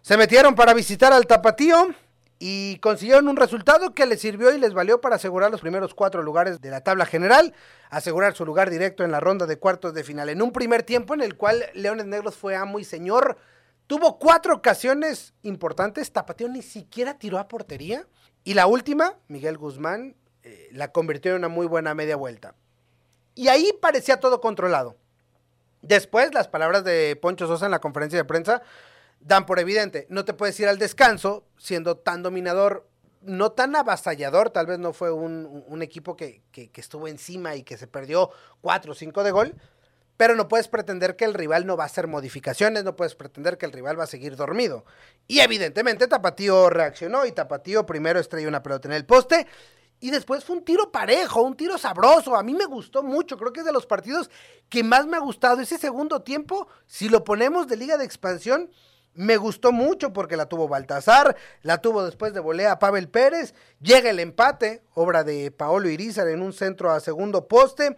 se 0.02 0.16
metieron 0.16 0.54
para 0.54 0.72
visitar 0.72 1.12
al 1.12 1.26
Tapatío 1.26 1.94
y 2.38 2.78
consiguieron 2.78 3.28
un 3.28 3.36
resultado 3.36 3.92
que 3.92 4.06
les 4.06 4.20
sirvió 4.20 4.50
y 4.50 4.58
les 4.58 4.72
valió 4.72 5.00
para 5.02 5.16
asegurar 5.16 5.50
los 5.50 5.60
primeros 5.60 5.92
cuatro 5.92 6.22
lugares 6.22 6.60
de 6.62 6.70
la 6.70 6.80
tabla 6.80 7.04
general, 7.04 7.52
asegurar 7.90 8.34
su 8.34 8.46
lugar 8.46 8.70
directo 8.70 9.04
en 9.04 9.10
la 9.10 9.20
ronda 9.20 9.46
de 9.46 9.58
cuartos 9.58 9.92
de 9.92 10.04
final. 10.04 10.30
En 10.30 10.40
un 10.40 10.50
primer 10.50 10.82
tiempo 10.82 11.12
en 11.12 11.20
el 11.20 11.36
cual 11.36 11.62
Leones 11.74 12.06
Negros 12.06 12.36
fue 12.36 12.56
amo 12.56 12.78
y 12.78 12.84
señor, 12.84 13.36
tuvo 13.86 14.18
cuatro 14.18 14.54
ocasiones 14.54 15.34
importantes, 15.42 16.12
Tapatío 16.12 16.48
ni 16.48 16.62
siquiera 16.62 17.18
tiró 17.18 17.38
a 17.38 17.46
portería 17.46 18.06
y 18.42 18.54
la 18.54 18.66
última, 18.66 19.16
Miguel 19.28 19.58
Guzmán, 19.58 20.16
eh, 20.50 20.68
la 20.72 20.90
convirtió 20.90 21.30
en 21.30 21.38
una 21.38 21.48
muy 21.48 21.66
buena 21.66 21.94
media 21.94 22.16
vuelta. 22.16 22.56
Y 23.36 23.46
ahí 23.46 23.72
parecía 23.80 24.18
todo 24.18 24.40
controlado. 24.40 24.96
Después, 25.80 26.34
las 26.34 26.48
palabras 26.48 26.82
de 26.82 27.14
Poncho 27.14 27.46
Sosa 27.46 27.66
en 27.66 27.70
la 27.70 27.78
conferencia 27.78 28.18
de 28.18 28.24
prensa 28.24 28.62
dan 29.20 29.46
por 29.46 29.60
evidente, 29.60 30.06
no 30.08 30.24
te 30.24 30.34
puedes 30.34 30.58
ir 30.58 30.66
al 30.66 30.78
descanso 30.78 31.44
siendo 31.56 31.96
tan 31.98 32.22
dominador, 32.22 32.88
no 33.22 33.52
tan 33.52 33.76
avasallador, 33.76 34.50
tal 34.50 34.66
vez 34.66 34.78
no 34.78 34.92
fue 34.92 35.12
un, 35.12 35.82
equipo 35.82 36.16
que, 36.16 36.42
que, 36.50 36.70
que, 36.70 36.80
estuvo 36.80 37.06
encima 37.06 37.54
y 37.54 37.62
que 37.62 37.76
se 37.76 37.86
perdió 37.86 38.30
4 38.62 38.92
o 38.92 38.94
5 38.94 39.22
de 39.22 39.30
gol, 39.30 39.54
pero 40.16 40.34
no 40.34 40.48
puedes 40.48 40.68
pretender 40.68 41.16
que 41.16 41.26
el 41.26 41.34
rival 41.34 41.66
no 41.66 41.76
va 41.76 41.84
a 41.84 41.86
hacer 41.86 42.06
modificaciones, 42.06 42.82
no 42.82 42.96
puedes 42.96 43.14
pretender 43.14 43.56
que 43.56 43.66
el 43.66 43.72
rival 43.72 43.98
va 43.98 44.04
a 44.04 44.06
seguir 44.06 44.36
dormido. 44.36 44.84
Y 45.26 45.40
evidentemente 45.40 46.08
Tapatío 46.08 46.70
reaccionó 46.70 47.24
y 47.26 47.32
Tapatío 47.32 47.86
primero 47.86 48.18
estrelló 48.18 48.48
una 48.48 48.62
pelota 48.62 48.88
en 48.88 48.94
el 48.94 49.04
poste 49.04 49.46
y 50.00 50.10
después 50.10 50.44
fue 50.44 50.56
un 50.56 50.64
tiro 50.64 50.90
parejo, 50.90 51.42
un 51.42 51.56
tiro 51.56 51.76
sabroso. 51.76 52.34
A 52.34 52.42
mí 52.42 52.54
me 52.54 52.64
gustó 52.64 53.02
mucho. 53.02 53.36
Creo 53.36 53.52
que 53.52 53.60
es 53.60 53.66
de 53.66 53.72
los 53.72 53.86
partidos 53.86 54.30
que 54.70 54.82
más 54.82 55.06
me 55.06 55.18
ha 55.18 55.20
gustado. 55.20 55.60
Ese 55.60 55.76
segundo 55.76 56.22
tiempo, 56.22 56.68
si 56.86 57.10
lo 57.10 57.22
ponemos 57.22 57.68
de 57.68 57.76
liga 57.76 57.98
de 57.98 58.06
expansión, 58.06 58.70
me 59.12 59.36
gustó 59.36 59.72
mucho 59.72 60.14
porque 60.14 60.38
la 60.38 60.46
tuvo 60.46 60.68
Baltasar, 60.68 61.36
la 61.62 61.78
tuvo 61.78 62.02
después 62.04 62.32
de 62.32 62.40
volea 62.40 62.78
Pavel 62.78 63.10
Pérez. 63.10 63.54
Llega 63.80 64.08
el 64.08 64.20
empate, 64.20 64.82
obra 64.94 65.22
de 65.22 65.50
Paolo 65.50 65.90
Irizar 65.90 66.28
en 66.28 66.40
un 66.40 66.54
centro 66.54 66.90
a 66.90 67.00
segundo 67.00 67.46
poste. 67.46 67.94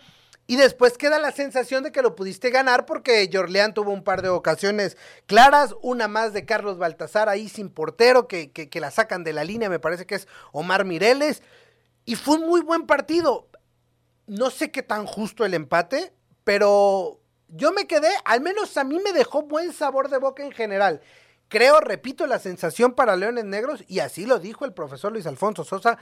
Y 0.48 0.56
después 0.56 0.98
queda 0.98 1.20
la 1.20 1.30
sensación 1.30 1.84
de 1.84 1.92
que 1.92 2.02
lo 2.02 2.16
pudiste 2.16 2.50
ganar 2.50 2.84
porque 2.84 3.30
Jorleán 3.32 3.74
tuvo 3.74 3.92
un 3.92 4.02
par 4.02 4.22
de 4.22 4.28
ocasiones 4.28 4.96
claras, 5.26 5.72
una 5.82 6.08
más 6.08 6.32
de 6.32 6.44
Carlos 6.44 6.78
Baltasar 6.78 7.28
ahí 7.28 7.48
sin 7.48 7.70
portero 7.70 8.26
que, 8.26 8.50
que, 8.50 8.68
que 8.68 8.80
la 8.80 8.90
sacan 8.90 9.22
de 9.22 9.32
la 9.32 9.44
línea, 9.44 9.70
me 9.70 9.78
parece 9.78 10.04
que 10.04 10.16
es 10.16 10.26
Omar 10.50 10.84
Mireles. 10.84 11.42
Y 12.04 12.16
fue 12.16 12.36
un 12.36 12.46
muy 12.46 12.60
buen 12.60 12.86
partido. 12.86 13.48
No 14.26 14.50
sé 14.50 14.70
qué 14.70 14.82
tan 14.82 15.06
justo 15.06 15.44
el 15.44 15.54
empate, 15.54 16.12
pero 16.44 17.20
yo 17.48 17.72
me 17.72 17.86
quedé, 17.86 18.08
al 18.24 18.40
menos 18.40 18.76
a 18.76 18.84
mí 18.84 18.98
me 18.98 19.12
dejó 19.12 19.42
buen 19.42 19.72
sabor 19.72 20.08
de 20.08 20.18
boca 20.18 20.42
en 20.42 20.52
general. 20.52 21.00
Creo, 21.48 21.80
repito, 21.80 22.26
la 22.26 22.38
sensación 22.38 22.94
para 22.94 23.14
Leones 23.14 23.44
Negros, 23.44 23.84
y 23.86 23.98
así 23.98 24.24
lo 24.24 24.38
dijo 24.38 24.64
el 24.64 24.72
profesor 24.72 25.12
Luis 25.12 25.26
Alfonso 25.26 25.64
Sosa, 25.64 25.98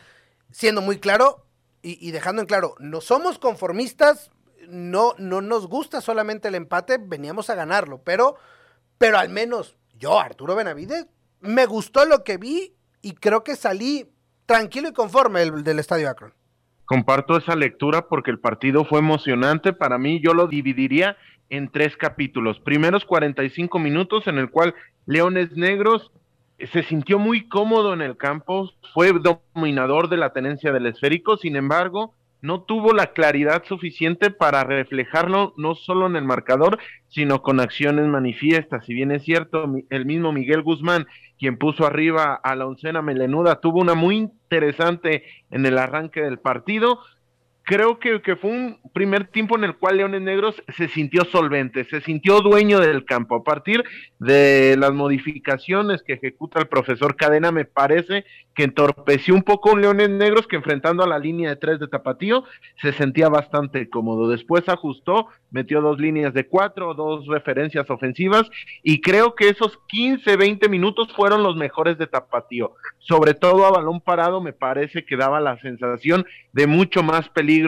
siendo 0.53 0.81
muy 0.81 1.01
claro 1.01 1.45
y, 1.83 2.11
dejando 2.11 2.43
en 2.43 2.47
claro, 2.47 2.75
no 2.79 3.01
somos 3.01 3.39
conformistas, 3.39 4.31
no, 4.69 5.15
no 5.19 5.41
nos 5.41 5.67
gusta 5.67 6.01
solamente 6.01 6.49
el 6.49 6.55
empate, 6.55 6.99
veníamos 6.99 7.51
a 7.51 7.55
ganarlo, 7.55 8.03
pero, 8.05 8.37
pero 8.99 9.19
al 9.19 9.31
menos 9.31 9.77
yo, 9.95 10.21
Arturo 10.21 10.55
Benavides, 10.55 11.07
me 11.41 11.67
gustó 11.67 12.05
lo 12.05 12.23
que 12.23 12.37
vi 12.37 12.77
y 13.01 13.15
creo 13.15 13.43
que 13.43 13.57
salí 13.57 14.13
tranquilo 14.51 14.89
y 14.89 14.93
conforme 14.93 15.43
el, 15.43 15.63
del 15.63 15.79
Estadio 15.79 16.11
Akron. 16.11 16.33
Comparto 16.85 17.37
esa 17.37 17.55
lectura 17.55 18.09
porque 18.09 18.33
el 18.33 18.41
partido 18.41 18.85
fue 18.85 18.99
emocionante. 18.99 19.73
Para 19.73 19.97
mí 19.97 20.21
yo 20.21 20.35
lo 20.35 20.49
dividiría 20.49 21.17
en 21.51 21.71
tres 21.71 21.97
capítulos. 21.97 22.59
Primeros 22.59 23.05
45 23.05 23.79
minutos 23.79 24.27
en 24.27 24.39
el 24.39 24.51
cual 24.51 24.75
Leones 25.07 25.53
Negros 25.53 26.11
se 26.73 26.83
sintió 26.83 27.21
muy 27.21 27.49
cómodo 27.49 27.95
en 27.95 28.03
el 28.03 28.17
campo, 28.17 28.73
fue 28.93 29.13
dominador 29.13 30.09
de 30.09 30.17
la 30.17 30.33
tenencia 30.33 30.73
del 30.73 30.87
esférico, 30.87 31.37
sin 31.37 31.55
embargo, 31.55 32.13
no 32.43 32.63
tuvo 32.63 32.93
la 32.93 33.13
claridad 33.13 33.65
suficiente 33.65 34.31
para 34.31 34.65
reflejarlo 34.65 35.55
no 35.57 35.75
solo 35.75 36.07
en 36.07 36.17
el 36.17 36.25
marcador, 36.25 36.79
sino 37.09 37.43
con 37.43 37.61
acciones 37.61 38.07
manifiestas. 38.07 38.85
Si 38.87 38.95
bien 38.95 39.13
es 39.13 39.25
cierto, 39.25 39.71
el 39.91 40.07
mismo 40.07 40.33
Miguel 40.33 40.63
Guzmán, 40.63 41.07
quien 41.39 41.59
puso 41.59 41.87
arriba 41.87 42.35
a 42.35 42.55
la 42.55 42.67
oncena 42.67 43.03
melenuda, 43.03 43.61
tuvo 43.61 43.81
una 43.81 43.95
muy 43.95 44.17
interesante 44.17 45.25
en 45.51 45.67
el 45.67 45.79
arranque 45.79 46.23
del 46.23 46.39
partido, 46.39 47.01
creo 47.71 48.01
que, 48.01 48.21
que, 48.21 48.35
fue 48.35 48.51
un 48.51 48.81
primer 48.93 49.29
tiempo 49.29 49.57
en 49.57 49.63
el 49.63 49.77
cual 49.77 49.99
Leones 49.99 50.23
Negros 50.23 50.61
se 50.77 50.89
sintió 50.89 51.25
solvente, 51.25 51.85
se 51.85 52.01
sintió 52.01 52.41
dueño 52.41 52.81
del 52.81 53.05
campo. 53.05 53.37
A 53.37 53.45
partir 53.45 53.85
de 54.19 54.77
las 54.77 54.93
modificaciones 54.93 56.03
que 56.03 56.15
ejecuta 56.15 56.59
el 56.59 56.67
profesor 56.67 57.15
Cadena, 57.15 57.53
me 57.53 57.65
parece 57.65 58.25
que 58.57 58.65
entorpeció 58.65 59.37
un 59.37 59.45
poco 59.45 59.71
un 59.71 59.83
Leones 59.83 60.11
Negros 60.11 60.49
que 60.49 60.57
enfrentando 60.57 61.05
a 61.05 61.07
la 61.07 61.21
línea 61.21 61.51
de 61.51 61.57
tres 61.57 61.79
de 61.79 61.87
Tapatío 61.87 62.43
se 62.83 62.93
sentía 62.93 63.29
bastante 63.29 63.89
cómodo. 63.89 64.29
Después 64.29 64.69
ajustó, 64.69 65.29
metió 65.53 65.81
dos 65.81 66.01
líneas 66.01 66.35
de 66.35 66.49
cuatro, 66.49 66.95
dos 66.95 67.29
referencias 67.29 67.89
ofensivas 67.89 68.51
y 68.83 69.01
creo 69.01 69.37
que 69.37 69.49
esos 69.49 69.79
15, 69.87 70.37
20 70.37 70.69
minutos 70.69 71.13
fueron 71.15 71.45
los 71.45 71.55
mejores 71.55 71.99
de 71.99 72.09
Tapatío. 72.09 72.73
Sobre 72.99 73.35
todo 73.35 73.65
a 73.65 73.71
balón 73.71 74.01
parado 74.01 74.41
me 74.41 74.53
parece 74.53 75.05
que 75.05 75.17
daba 75.17 75.39
la 75.39 75.57
sensación 75.61 76.27
de 76.53 76.67
mucho 76.67 77.05
más 77.05 77.29
peligro 77.29 77.60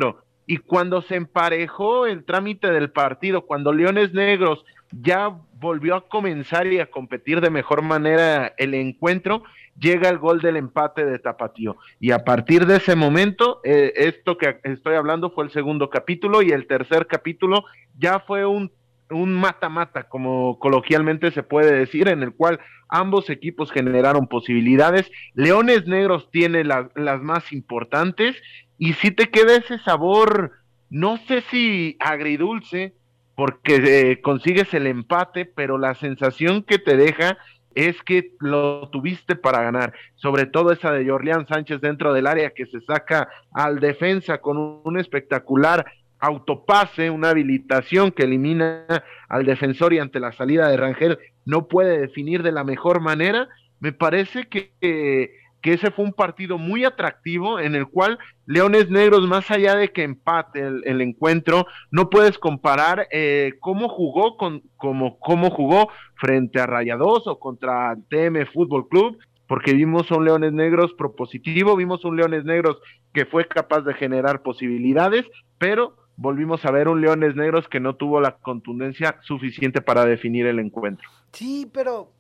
y 0.47 0.57
cuando 0.59 1.03
se 1.03 1.17
emparejó 1.17 2.07
el 2.07 2.25
trámite 2.25 2.71
del 2.71 2.91
partido, 2.91 3.47
cuando 3.47 3.73
Leones 3.73 4.13
Negros 4.13 4.65
ya 4.91 5.35
volvió 5.55 5.95
a 5.95 6.09
comenzar 6.09 6.67
y 6.67 6.81
a 6.81 6.91
competir 6.91 7.41
de 7.41 7.51
mejor 7.51 7.83
manera 7.83 8.53
el 8.59 8.75
encuentro, 8.75 9.45
llega 9.79 10.09
el 10.09 10.19
gol 10.19 10.41
del 10.41 10.57
empate 10.57 11.05
de 11.07 11.19
Tapatío. 11.19 11.77
Y 12.01 12.11
a 12.11 12.25
partir 12.25 12.67
de 12.67 12.77
ese 12.77 12.97
momento, 12.97 13.61
eh, 13.65 13.93
esto 13.97 14.37
que 14.37 14.59
estoy 14.65 14.97
hablando 14.97 15.31
fue 15.31 15.45
el 15.45 15.51
segundo 15.51 15.89
capítulo 15.89 16.43
y 16.43 16.51
el 16.51 16.67
tercer 16.67 17.07
capítulo 17.07 17.65
ya 17.99 18.21
fue 18.21 18.45
un 18.45 18.73
un 19.13 19.35
mata-mata, 19.35 20.05
como 20.05 20.59
coloquialmente 20.59 21.31
se 21.31 21.43
puede 21.43 21.73
decir, 21.73 22.09
en 22.09 22.23
el 22.23 22.33
cual 22.33 22.61
ambos 22.89 23.31
equipos 23.31 23.71
generaron 23.71 24.27
posibilidades. 24.27 25.11
Leones 25.35 25.87
Negros 25.87 26.31
tiene 26.31 26.65
la, 26.65 26.91
las 26.95 27.21
más 27.21 27.53
importantes 27.53 28.37
y 28.85 28.95
si 28.95 29.13
te 29.13 29.31
queda 29.31 29.55
ese 29.55 29.79
sabor, 29.79 30.55
no 30.91 31.17
sé 31.29 31.43
si 31.43 31.97
agridulce, 32.01 32.95
porque 33.37 33.77
eh, 33.77 34.21
consigues 34.21 34.75
el 34.75 34.89
empate, 34.89 35.45
pero 35.45 35.79
la 35.79 35.95
sensación 35.95 36.65
que 36.65 36.81
te 36.81 36.97
deja 36.97 37.39
es 37.77 38.03
que 38.03 38.33
lo 38.41 38.89
tuviste 38.89 39.37
para 39.37 39.63
ganar, 39.63 39.93
sobre 40.17 40.47
todo 40.47 40.73
esa 40.73 40.91
de 40.91 41.09
Jorlián 41.09 41.47
Sánchez 41.47 41.81
dentro 41.81 42.13
del 42.13 42.27
área 42.27 42.51
que 42.51 42.67
se 42.67 42.81
saca 42.81 43.29
al 43.53 43.79
defensa 43.79 44.39
con 44.39 44.83
un, 44.83 44.99
espectacular 44.99 45.87
autopase, 46.19 47.09
una 47.09 47.31
habilitación 47.31 48.11
que 48.11 48.25
elimina 48.25 48.85
al 49.29 49.47
defensor 49.47 49.93
y 49.93 50.01
ante 50.01 50.19
la 50.19 50.33
salida 50.33 50.69
de 50.69 50.77
Rangel 50.77 51.21
no 51.45 51.69
puede 51.69 52.01
definir 52.01 52.43
de 52.43 52.51
la 52.51 52.65
mejor 52.65 53.01
manera, 53.01 53.49
me 53.79 53.93
parece 53.93 54.49
que, 54.49 54.73
que 54.81 55.42
que 55.63 55.73
ese 55.73 55.93
fue 55.93 56.05
un 56.05 56.13
partido 56.13 56.59
muy 56.59 56.85
atractivo 56.85 57.61
en 57.61 57.75
el 57.77 57.87
cual 57.87 58.19
Leones 58.47 58.91
Negros, 58.91 59.27
más 59.29 59.51
allá 59.51 59.77
de 59.77 59.93
que 59.93 60.03
empate 60.03 60.61
el, 60.61 61.01
encuentro, 61.01 61.67
no 61.91 62.11
puedes 62.11 62.37
comparar 62.37 63.07
eh, 63.13 63.55
cómo 63.61 63.89
jugó 63.89 64.37
con 64.37 64.63
como, 64.77 65.19
cómo 65.21 65.51
jugó 65.51 65.89
frente 66.17 66.61
a 66.61 66.67
Rayados 66.67 67.27
o 67.29 67.39
contra 67.39 67.97
TM 68.11 68.45
Fútbol 68.53 68.89
Club, 68.89 69.19
porque 69.47 69.73
vimos 69.73 70.11
un 70.11 70.25
Leones 70.25 70.53
Negros 70.53 70.93
propositivo, 70.95 71.77
vimos 71.77 72.05
un 72.05 72.17
Leones 72.17 72.45
Negros 72.45 72.81
que 73.15 73.25
fue 73.25 73.47
capaz 73.47 73.83
de 73.83 73.95
generar 73.95 74.43
posibilidades, 74.43 75.25
pero 75.59 75.97
volvimos 76.17 76.65
a 76.65 76.73
ver 76.73 76.89
un 76.89 77.01
Leones 77.01 77.37
Negros 77.37 77.69
que 77.69 77.79
no 77.81 77.95
tuvo 77.95 78.21
la 78.21 78.33
contundencia 78.39 79.19
suficiente 79.23 79.81
para 79.81 80.05
definir 80.05 80.47
el 80.47 80.59
encuentro. 80.59 81.09
Sí, 81.33 81.71
pero 81.73 82.13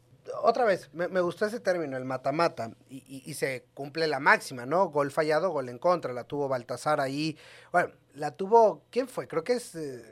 otra 0.43 0.65
vez, 0.65 0.91
me, 0.93 1.09
me, 1.09 1.21
gustó 1.21 1.47
ese 1.47 1.61
término, 1.61 1.97
el 1.97 2.05
mata-mata, 2.05 2.71
y, 2.89 3.23
y, 3.27 3.35
se 3.35 3.67
cumple 3.75 4.07
la 4.07 4.21
máxima, 4.21 4.67
¿no? 4.67 4.89
Gol 4.89 5.11
fallado, 5.11 5.51
gol 5.51 5.69
en 5.69 5.79
contra, 5.79 6.12
la 6.12 6.25
tuvo 6.25 6.49
Baltasar 6.49 7.01
ahí. 7.01 7.37
Bueno, 7.71 7.93
la 8.15 8.33
tuvo, 8.33 8.85
¿quién 8.91 9.09
fue? 9.09 9.27
Creo 9.27 9.43
que 9.43 9.55
es 9.55 9.75
eh, 9.75 10.03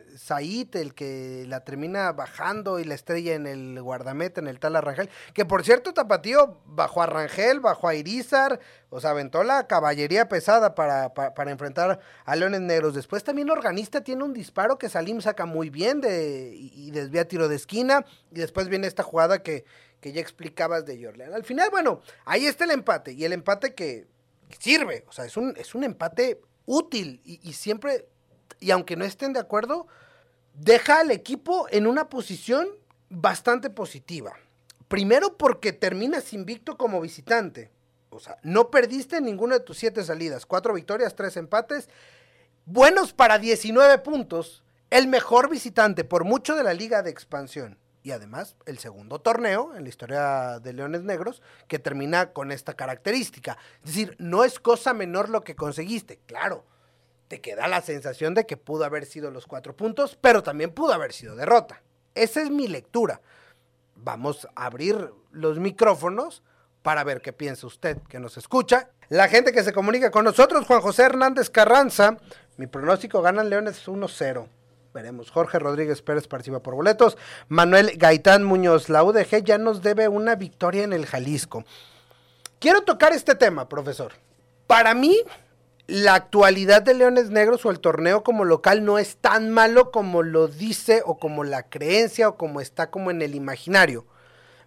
el 0.72 0.94
que 0.94 1.44
la 1.46 1.60
termina 1.60 2.12
bajando 2.12 2.78
y 2.78 2.84
la 2.84 2.94
estrella 2.94 3.34
en 3.34 3.46
el 3.46 3.80
guardameta, 3.82 4.40
en 4.40 4.48
el 4.48 4.58
tal 4.58 4.76
Arrangel. 4.76 5.10
Que 5.34 5.44
por 5.44 5.64
cierto, 5.64 5.92
Tapatío 5.92 6.60
bajó 6.64 7.02
a 7.02 7.06
Rangel, 7.06 7.60
bajó 7.60 7.88
a 7.88 7.94
Irizar, 7.94 8.58
o 8.88 9.00
sea, 9.00 9.10
aventó 9.10 9.44
la 9.44 9.66
caballería 9.66 10.28
pesada 10.28 10.74
para, 10.74 11.12
para, 11.12 11.50
enfrentar 11.50 12.00
a 12.24 12.36
Leones 12.36 12.62
Negros. 12.62 12.94
Después 12.94 13.22
también 13.22 13.50
Organista 13.50 14.02
tiene 14.02 14.24
un 14.24 14.32
disparo 14.32 14.78
que 14.78 14.88
Salim 14.88 15.20
saca 15.20 15.44
muy 15.44 15.68
bien 15.68 16.00
de, 16.00 16.52
y 16.54 16.90
desvía 16.90 17.28
tiro 17.28 17.48
de 17.48 17.56
esquina. 17.56 18.04
Y 18.30 18.36
después 18.36 18.68
viene 18.68 18.86
esta 18.86 19.02
jugada 19.02 19.42
que 19.42 19.64
que 20.00 20.12
ya 20.12 20.20
explicabas 20.20 20.86
de 20.86 21.02
Jordan. 21.02 21.34
Al 21.34 21.44
final, 21.44 21.70
bueno, 21.70 22.00
ahí 22.24 22.46
está 22.46 22.64
el 22.64 22.70
empate 22.70 23.12
y 23.12 23.24
el 23.24 23.32
empate 23.32 23.74
que 23.74 24.06
sirve, 24.58 25.04
o 25.08 25.12
sea, 25.12 25.24
es 25.24 25.36
un, 25.36 25.54
es 25.56 25.74
un 25.74 25.84
empate 25.84 26.40
útil 26.66 27.20
y, 27.24 27.40
y, 27.48 27.52
siempre, 27.52 28.08
y 28.58 28.70
aunque 28.70 28.96
no 28.96 29.04
estén 29.04 29.32
de 29.32 29.40
acuerdo, 29.40 29.86
deja 30.54 31.00
al 31.00 31.10
equipo 31.10 31.66
en 31.70 31.86
una 31.86 32.08
posición 32.08 32.68
bastante 33.08 33.70
positiva. 33.70 34.34
Primero 34.88 35.36
porque 35.36 35.72
terminas 35.72 36.32
invicto 36.32 36.76
como 36.76 37.00
visitante. 37.00 37.70
O 38.10 38.18
sea, 38.18 38.38
no 38.42 38.70
perdiste 38.70 39.20
ninguna 39.20 39.58
de 39.58 39.64
tus 39.64 39.78
siete 39.78 40.02
salidas. 40.02 40.46
Cuatro 40.46 40.74
victorias, 40.74 41.14
tres 41.14 41.36
empates. 41.36 41.88
Buenos 42.64 43.12
para 43.12 43.38
19 43.38 43.98
puntos. 43.98 44.64
El 44.90 45.06
mejor 45.06 45.48
visitante 45.48 46.02
por 46.02 46.24
mucho 46.24 46.56
de 46.56 46.64
la 46.64 46.74
liga 46.74 47.02
de 47.02 47.10
expansión. 47.10 47.78
Y 48.02 48.12
además, 48.12 48.56
el 48.64 48.78
segundo 48.78 49.20
torneo 49.20 49.74
en 49.74 49.82
la 49.82 49.88
historia 49.88 50.58
de 50.58 50.72
Leones 50.72 51.02
Negros 51.02 51.42
que 51.68 51.78
termina 51.78 52.32
con 52.32 52.50
esta 52.50 52.74
característica. 52.74 53.58
Es 53.80 53.90
decir, 53.90 54.16
no 54.18 54.44
es 54.44 54.58
cosa 54.58 54.94
menor 54.94 55.28
lo 55.28 55.42
que 55.42 55.54
conseguiste. 55.54 56.18
Claro, 56.26 56.64
te 57.28 57.40
queda 57.40 57.68
la 57.68 57.82
sensación 57.82 58.34
de 58.34 58.46
que 58.46 58.56
pudo 58.56 58.84
haber 58.84 59.04
sido 59.04 59.30
los 59.30 59.46
cuatro 59.46 59.76
puntos, 59.76 60.16
pero 60.20 60.42
también 60.42 60.72
pudo 60.72 60.94
haber 60.94 61.12
sido 61.12 61.36
derrota. 61.36 61.82
Esa 62.14 62.40
es 62.40 62.50
mi 62.50 62.68
lectura. 62.68 63.20
Vamos 63.94 64.48
a 64.56 64.64
abrir 64.64 65.12
los 65.30 65.58
micrófonos 65.58 66.42
para 66.82 67.04
ver 67.04 67.20
qué 67.20 67.32
piensa 67.34 67.66
usted 67.66 67.98
que 68.08 68.18
nos 68.18 68.38
escucha. 68.38 68.90
La 69.10 69.28
gente 69.28 69.52
que 69.52 69.62
se 69.62 69.72
comunica 69.72 70.10
con 70.10 70.24
nosotros, 70.24 70.66
Juan 70.66 70.80
José 70.80 71.02
Hernández 71.02 71.50
Carranza, 71.50 72.16
mi 72.56 72.66
pronóstico 72.66 73.20
ganan 73.20 73.50
Leones 73.50 73.86
1-0. 73.86 74.48
Veremos. 74.92 75.30
Jorge 75.30 75.58
Rodríguez 75.60 76.02
Pérez 76.02 76.26
participa 76.26 76.62
por 76.62 76.74
boletos. 76.74 77.16
Manuel 77.48 77.92
Gaitán 77.96 78.42
Muñoz, 78.42 78.88
la 78.88 79.04
UDG 79.04 79.44
ya 79.44 79.56
nos 79.56 79.82
debe 79.82 80.08
una 80.08 80.34
victoria 80.34 80.82
en 80.82 80.92
el 80.92 81.06
Jalisco. 81.06 81.64
Quiero 82.58 82.82
tocar 82.82 83.12
este 83.12 83.36
tema, 83.36 83.68
profesor. 83.68 84.12
Para 84.66 84.94
mí, 84.94 85.16
la 85.86 86.14
actualidad 86.14 86.82
de 86.82 86.94
Leones 86.94 87.30
Negros 87.30 87.64
o 87.64 87.70
el 87.70 87.80
torneo 87.80 88.24
como 88.24 88.44
local 88.44 88.84
no 88.84 88.98
es 88.98 89.16
tan 89.16 89.50
malo 89.50 89.92
como 89.92 90.22
lo 90.22 90.48
dice 90.48 91.02
o 91.04 91.18
como 91.18 91.44
la 91.44 91.68
creencia 91.68 92.28
o 92.28 92.36
como 92.36 92.60
está 92.60 92.90
como 92.90 93.10
en 93.10 93.22
el 93.22 93.34
imaginario. 93.34 94.06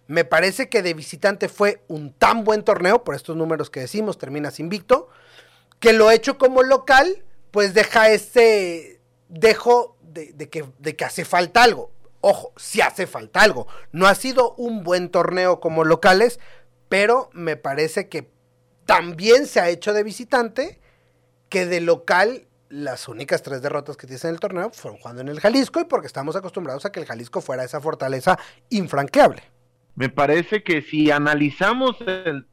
Me 0.06 0.24
parece 0.24 0.68
que 0.68 0.82
de 0.82 0.94
visitante 0.94 1.48
fue 1.48 1.82
un 1.88 2.12
tan 2.12 2.44
buen 2.44 2.62
torneo, 2.62 3.04
por 3.04 3.14
estos 3.14 3.36
números 3.36 3.70
que 3.70 3.80
decimos, 3.80 4.18
terminas 4.18 4.60
invicto, 4.60 5.08
que 5.80 5.92
lo 5.92 6.10
hecho 6.10 6.36
como 6.36 6.62
local, 6.62 7.24
pues 7.50 7.72
deja 7.72 8.10
ese 8.10 9.00
dejo 9.28 9.93
de, 10.14 10.48
que, 10.48 10.64
de 10.78 10.96
que 10.96 11.04
hace 11.04 11.24
falta 11.24 11.62
algo. 11.62 11.90
Ojo, 12.20 12.52
si 12.56 12.80
hace 12.80 13.06
falta 13.06 13.42
algo. 13.42 13.66
No 13.92 14.06
ha 14.06 14.14
sido 14.14 14.54
un 14.54 14.82
buen 14.82 15.10
torneo 15.10 15.60
como 15.60 15.84
locales, 15.84 16.40
pero 16.88 17.28
me 17.32 17.56
parece 17.56 18.08
que 18.08 18.30
también 18.86 19.46
se 19.46 19.60
ha 19.60 19.68
hecho 19.68 19.92
de 19.92 20.02
visitante 20.02 20.80
que 21.48 21.66
de 21.66 21.80
local 21.80 22.46
las 22.68 23.08
únicas 23.08 23.42
tres 23.42 23.62
derrotas 23.62 23.96
que 23.96 24.06
tienes 24.06 24.24
en 24.24 24.30
el 24.30 24.40
torneo 24.40 24.70
fueron 24.70 24.98
jugando 24.98 25.22
en 25.22 25.28
el 25.28 25.40
Jalisco 25.40 25.80
y 25.80 25.84
porque 25.84 26.06
estamos 26.06 26.34
acostumbrados 26.34 26.84
a 26.84 26.90
que 26.90 27.00
el 27.00 27.06
Jalisco 27.06 27.40
fuera 27.40 27.62
esa 27.62 27.80
fortaleza 27.80 28.38
infranqueable. 28.70 29.42
Me 29.94 30.08
parece 30.08 30.64
que 30.64 30.82
si 30.82 31.12
analizamos 31.12 31.96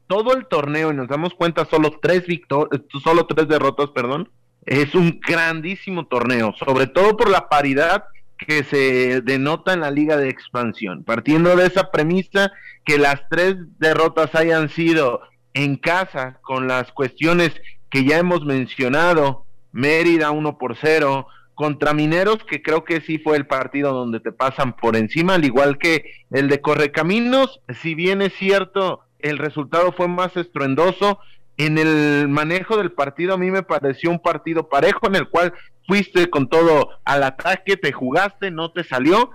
todo 0.06 0.34
el 0.34 0.46
torneo 0.46 0.92
y 0.92 0.94
nos 0.94 1.08
damos 1.08 1.34
cuenta 1.34 1.64
solo 1.64 1.98
tres 2.00 2.26
victorias, 2.26 2.82
solo 3.02 3.26
tres 3.26 3.48
derrotas, 3.48 3.90
perdón, 3.90 4.30
es 4.66 4.94
un 4.94 5.20
grandísimo 5.20 6.06
torneo, 6.06 6.54
sobre 6.58 6.86
todo 6.86 7.16
por 7.16 7.28
la 7.28 7.48
paridad 7.48 8.04
que 8.38 8.64
se 8.64 9.20
denota 9.20 9.72
en 9.72 9.80
la 9.80 9.90
liga 9.90 10.16
de 10.16 10.28
expansión. 10.28 11.04
Partiendo 11.04 11.54
de 11.56 11.66
esa 11.66 11.90
premisa 11.90 12.52
que 12.84 12.98
las 12.98 13.28
tres 13.28 13.56
derrotas 13.78 14.34
hayan 14.34 14.68
sido 14.68 15.20
en 15.54 15.76
casa 15.76 16.38
con 16.42 16.66
las 16.66 16.90
cuestiones 16.92 17.52
que 17.90 18.04
ya 18.04 18.18
hemos 18.18 18.44
mencionado, 18.44 19.46
Mérida 19.70 20.30
1 20.30 20.58
por 20.58 20.76
0, 20.76 21.26
contra 21.54 21.92
Mineros, 21.92 22.38
que 22.44 22.62
creo 22.62 22.84
que 22.84 23.00
sí 23.00 23.18
fue 23.18 23.36
el 23.36 23.46
partido 23.46 23.92
donde 23.92 24.20
te 24.20 24.32
pasan 24.32 24.74
por 24.74 24.96
encima, 24.96 25.34
al 25.34 25.44
igual 25.44 25.78
que 25.78 26.04
el 26.30 26.48
de 26.48 26.60
Correcaminos, 26.60 27.60
si 27.82 27.94
bien 27.94 28.22
es 28.22 28.32
cierto, 28.34 29.00
el 29.18 29.38
resultado 29.38 29.92
fue 29.92 30.08
más 30.08 30.36
estruendoso, 30.36 31.20
en 31.64 31.78
el 31.78 32.28
manejo 32.28 32.76
del 32.76 32.92
partido 32.92 33.34
a 33.34 33.38
mí 33.38 33.50
me 33.50 33.62
pareció 33.62 34.10
un 34.10 34.20
partido 34.20 34.68
parejo 34.68 35.06
en 35.06 35.16
el 35.16 35.28
cual 35.28 35.52
fuiste 35.86 36.30
con 36.30 36.48
todo 36.48 36.90
al 37.04 37.22
ataque, 37.22 37.76
te 37.76 37.92
jugaste, 37.92 38.50
no 38.50 38.72
te 38.72 38.84
salió, 38.84 39.30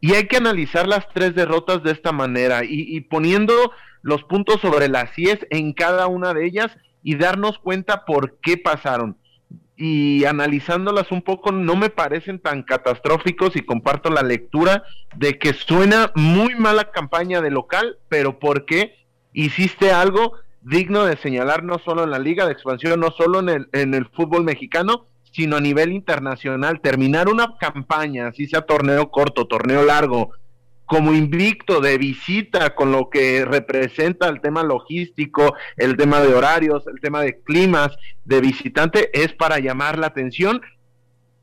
y 0.00 0.14
hay 0.14 0.26
que 0.26 0.36
analizar 0.36 0.86
las 0.86 1.08
tres 1.12 1.34
derrotas 1.34 1.82
de 1.82 1.90
esta 1.90 2.12
manera 2.12 2.64
y, 2.64 2.96
y 2.96 3.00
poniendo 3.00 3.72
los 4.02 4.22
puntos 4.24 4.60
sobre 4.60 4.88
las 4.88 5.16
IES 5.18 5.46
en 5.50 5.72
cada 5.72 6.06
una 6.06 6.34
de 6.34 6.46
ellas 6.46 6.76
y 7.02 7.16
darnos 7.16 7.58
cuenta 7.58 8.04
por 8.04 8.38
qué 8.40 8.56
pasaron. 8.56 9.16
Y 9.76 10.24
analizándolas 10.24 11.12
un 11.12 11.22
poco, 11.22 11.52
no 11.52 11.76
me 11.76 11.88
parecen 11.88 12.40
tan 12.40 12.62
catastróficos 12.62 13.54
y 13.54 13.62
comparto 13.62 14.10
la 14.10 14.22
lectura 14.22 14.82
de 15.16 15.38
que 15.38 15.52
suena 15.52 16.12
muy 16.16 16.54
mala 16.56 16.90
campaña 16.90 17.40
de 17.40 17.50
local, 17.50 17.98
pero 18.08 18.38
¿por 18.40 18.66
qué 18.66 18.94
hiciste 19.32 19.92
algo 19.92 20.32
digno 20.62 21.04
de 21.04 21.16
señalar 21.16 21.62
no 21.62 21.78
solo 21.78 22.04
en 22.04 22.10
la 22.10 22.18
liga 22.18 22.46
de 22.46 22.52
expansión, 22.52 23.00
no 23.00 23.10
solo 23.10 23.40
en 23.40 23.48
el, 23.48 23.68
en 23.72 23.94
el 23.94 24.06
fútbol 24.06 24.44
mexicano, 24.44 25.06
sino 25.32 25.56
a 25.56 25.60
nivel 25.60 25.92
internacional. 25.92 26.80
Terminar 26.80 27.28
una 27.28 27.56
campaña, 27.58 28.28
así 28.28 28.46
sea 28.46 28.62
torneo 28.62 29.10
corto, 29.10 29.46
torneo 29.46 29.84
largo, 29.84 30.32
como 30.88 31.12
invicto 31.12 31.80
de 31.80 31.98
visita 31.98 32.74
con 32.74 32.92
lo 32.92 33.10
que 33.10 33.44
representa 33.44 34.26
el 34.28 34.40
tema 34.40 34.62
logístico, 34.62 35.54
el 35.76 35.96
tema 35.98 36.20
de 36.20 36.34
horarios, 36.34 36.86
el 36.86 36.98
tema 37.00 37.20
de 37.20 37.40
climas 37.42 37.94
de 38.24 38.40
visitante 38.40 39.10
es 39.12 39.34
para 39.34 39.58
llamar 39.58 39.98
la 39.98 40.06
atención, 40.06 40.62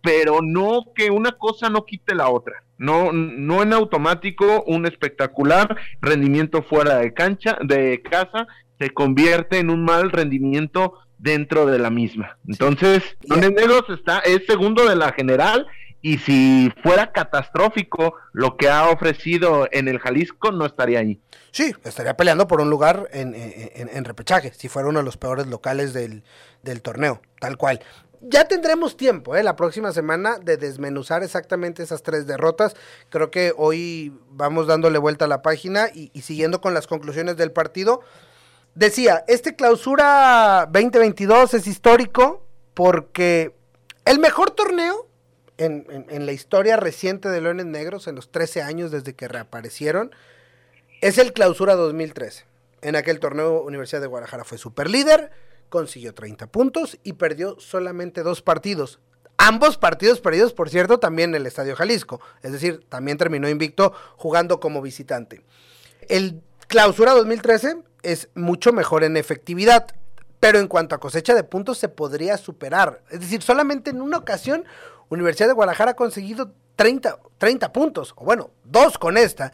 pero 0.01 0.39
no 0.41 0.85
que 0.95 1.11
una 1.11 1.33
cosa 1.33 1.69
no 1.69 1.85
quite 1.85 2.15
la 2.15 2.29
otra. 2.29 2.64
No, 2.77 3.11
no 3.13 3.61
en 3.61 3.73
automático 3.73 4.63
un 4.67 4.85
espectacular 4.85 5.75
rendimiento 6.01 6.61
fuera 6.61 6.97
de 6.97 7.13
cancha, 7.13 7.57
de 7.61 8.01
casa, 8.01 8.47
se 8.79 8.89
convierte 8.89 9.59
en 9.59 9.69
un 9.69 9.85
mal 9.85 10.11
rendimiento 10.11 10.93
dentro 11.17 11.65
de 11.65 11.79
la 11.79 11.89
misma. 11.89 12.37
Entonces, 12.47 13.03
sí. 13.21 13.39
Negros 13.39 13.83
está, 13.89 14.19
es 14.19 14.45
segundo 14.45 14.87
de 14.87 14.95
la 14.95 15.13
general 15.13 15.65
y 16.01 16.19
si 16.19 16.71
fuera 16.83 17.11
catastrófico 17.11 18.15
lo 18.31 18.57
que 18.57 18.69
ha 18.69 18.89
ofrecido 18.89 19.67
en 19.71 19.87
el 19.87 19.97
Jalisco, 19.97 20.51
no 20.51 20.65
estaría 20.65 20.99
ahí. 20.99 21.19
Sí, 21.51 21.73
estaría 21.83 22.15
peleando 22.15 22.47
por 22.47 22.61
un 22.61 22.69
lugar 22.69 23.09
en, 23.11 23.33
en, 23.33 23.89
en 23.91 24.05
repechaje, 24.05 24.53
si 24.53 24.67
fuera 24.67 24.89
uno 24.89 24.99
de 24.99 25.05
los 25.05 25.17
peores 25.17 25.47
locales 25.47 25.93
del, 25.93 26.23
del 26.61 26.81
torneo, 26.81 27.21
tal 27.39 27.57
cual. 27.57 27.79
Ya 28.21 28.47
tendremos 28.47 28.97
tiempo, 28.97 29.35
¿eh? 29.35 29.43
la 29.43 29.55
próxima 29.55 29.91
semana, 29.91 30.37
de 30.39 30.57
desmenuzar 30.57 31.23
exactamente 31.23 31.83
esas 31.83 32.03
tres 32.03 32.27
derrotas. 32.27 32.75
Creo 33.09 33.31
que 33.31 33.53
hoy 33.55 34.17
vamos 34.29 34.67
dándole 34.67 34.97
vuelta 34.97 35.25
a 35.25 35.27
la 35.27 35.41
página 35.41 35.89
y, 35.93 36.09
siguiendo 36.21 36.61
con 36.61 36.73
las 36.73 36.87
conclusiones 36.87 37.37
del 37.37 37.51
partido. 37.51 38.01
Decía, 38.73 39.23
este 39.27 39.55
clausura 39.55 40.67
2022 40.71 41.53
es 41.53 41.67
histórico 41.67 42.45
porque 42.73 43.55
el 44.05 44.19
mejor 44.19 44.51
torneo 44.51 45.07
en, 45.57 46.25
la 46.25 46.31
historia 46.31 46.77
reciente 46.77 47.29
de 47.29 47.41
Leones 47.41 47.65
Negros, 47.65 48.07
en 48.07 48.15
los 48.15 48.31
13 48.31 48.61
años 48.61 48.91
desde 48.91 49.13
que 49.13 49.27
reaparecieron, 49.27 50.11
es 51.01 51.17
el 51.17 51.33
Clausura 51.33 51.75
2013. 51.75 52.45
En 52.81 52.95
aquel 52.95 53.19
torneo, 53.19 53.61
Universidad 53.61 54.01
de 54.01 54.07
Guadalajara 54.07 54.43
fue 54.43 54.57
super 54.57 54.89
líder, 54.89 55.31
consiguió 55.69 56.13
30 56.13 56.47
puntos 56.47 56.97
y 57.03 57.13
perdió 57.13 57.59
solamente 57.59 58.23
dos 58.23 58.41
partidos. 58.41 58.99
Ambos 59.37 59.77
partidos 59.77 60.21
perdidos, 60.21 60.53
por 60.53 60.69
cierto, 60.69 60.99
también 60.99 61.31
en 61.31 61.41
el 61.41 61.47
Estadio 61.47 61.75
Jalisco. 61.75 62.21
Es 62.41 62.51
decir, 62.51 62.85
también 62.87 63.17
terminó 63.17 63.49
invicto 63.49 63.93
jugando 64.15 64.59
como 64.59 64.81
visitante. 64.81 65.41
El 66.07 66.41
Clausura 66.67 67.13
2013 67.13 67.77
es 68.03 68.29
mucho 68.35 68.71
mejor 68.71 69.03
en 69.03 69.17
efectividad, 69.17 69.87
pero 70.39 70.59
en 70.59 70.67
cuanto 70.67 70.95
a 70.95 70.99
cosecha 70.99 71.35
de 71.35 71.43
puntos 71.43 71.77
se 71.77 71.89
podría 71.89 72.37
superar. 72.37 73.01
Es 73.09 73.19
decir, 73.19 73.41
solamente 73.41 73.89
en 73.89 74.01
una 74.01 74.17
ocasión 74.17 74.65
Universidad 75.09 75.47
de 75.47 75.53
Guadalajara 75.53 75.91
ha 75.91 75.95
conseguido 75.95 76.53
30, 76.75 77.19
30 77.37 77.73
puntos, 77.73 78.13
o 78.15 78.25
bueno, 78.25 78.51
dos 78.63 78.97
con 78.97 79.17
esta. 79.17 79.53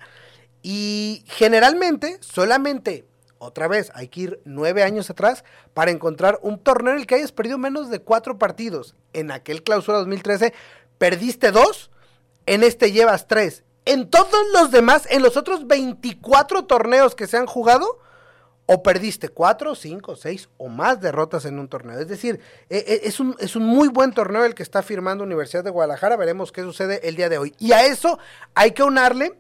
Y 0.62 1.24
generalmente, 1.28 2.18
solamente, 2.22 3.06
otra 3.42 3.68
vez, 3.68 3.92
hay 3.96 4.08
que 4.08 4.22
ir 4.22 4.42
nueve 4.46 4.84
años 4.84 5.10
atrás 5.10 5.44
para 5.74 5.90
encontrar 5.90 6.40
un 6.44 6.60
torneo 6.60 6.94
en 6.94 7.00
el 7.00 7.08
que 7.08 7.16
hayas 7.16 7.32
perdido 7.32 7.58
menos 7.58 7.90
de 7.90 8.00
cuatro 8.00 8.38
partidos. 8.38 8.96
En 9.14 9.32
aquel 9.32 9.64
clausura 9.64 9.98
2013 9.98 10.54
perdiste 11.00 11.52
dos, 11.52 11.90
en 12.46 12.64
este 12.64 12.92
llevas 12.92 13.28
tres. 13.28 13.64
En 13.86 14.12
todos 14.12 14.46
los 14.54 14.70
demás, 14.70 15.08
en 15.10 15.24
los 15.24 15.38
otros 15.38 15.66
24 15.66 16.66
torneos 16.66 17.16
que 17.16 17.26
se 17.26 17.38
han 17.38 17.48
jugado, 17.48 18.00
o 18.68 18.84
perdiste 18.84 19.30
cuatro, 19.30 19.74
cinco, 19.74 20.16
seis 20.16 20.48
o 20.58 20.70
más 20.70 21.02
derrotas 21.02 21.46
en 21.46 21.58
un 21.58 21.68
torneo. 21.68 22.00
Es 22.00 22.08
decir, 22.08 22.40
es 22.70 23.20
un, 23.20 23.36
es 23.40 23.56
un 23.56 23.64
muy 23.64 23.88
buen 23.88 24.14
torneo 24.14 24.46
el 24.46 24.54
que 24.54 24.64
está 24.64 24.84
firmando 24.84 25.24
Universidad 25.24 25.64
de 25.64 25.72
Guadalajara. 25.72 26.16
Veremos 26.16 26.52
qué 26.52 26.62
sucede 26.62 27.06
el 27.08 27.16
día 27.16 27.28
de 27.28 27.40
hoy. 27.40 27.56
Y 27.58 27.72
a 27.72 27.86
eso 27.86 28.20
hay 28.54 28.72
que 28.72 28.84
unarle 28.84 29.34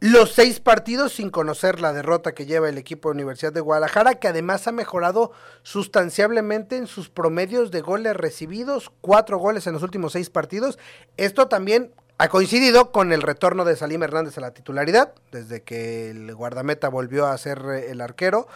los 0.00 0.32
seis 0.32 0.60
partidos 0.60 1.12
sin 1.12 1.28
conocer 1.28 1.78
la 1.78 1.92
derrota 1.92 2.32
que 2.32 2.46
lleva 2.46 2.70
el 2.70 2.78
equipo 2.78 3.10
de 3.10 3.16
Universidad 3.16 3.52
de 3.52 3.60
Guadalajara, 3.60 4.14
que 4.14 4.28
además 4.28 4.66
ha 4.66 4.72
mejorado 4.72 5.30
sustancialmente 5.62 6.78
en 6.78 6.86
sus 6.86 7.10
promedios 7.10 7.70
de 7.70 7.82
goles 7.82 8.16
recibidos, 8.16 8.90
cuatro 9.02 9.38
goles 9.38 9.66
en 9.66 9.74
los 9.74 9.82
últimos 9.82 10.12
seis 10.12 10.30
partidos. 10.30 10.78
Esto 11.18 11.48
también 11.48 11.92
ha 12.16 12.28
coincidido 12.28 12.92
con 12.92 13.12
el 13.12 13.20
retorno 13.20 13.66
de 13.66 13.76
Salim 13.76 14.02
Hernández 14.02 14.38
a 14.38 14.40
la 14.40 14.54
titularidad, 14.54 15.12
desde 15.32 15.62
que 15.62 16.10
el 16.10 16.34
guardameta 16.34 16.88
volvió 16.88 17.26
a 17.26 17.36
ser 17.36 17.58
el 17.60 18.00
arquero. 18.00 18.48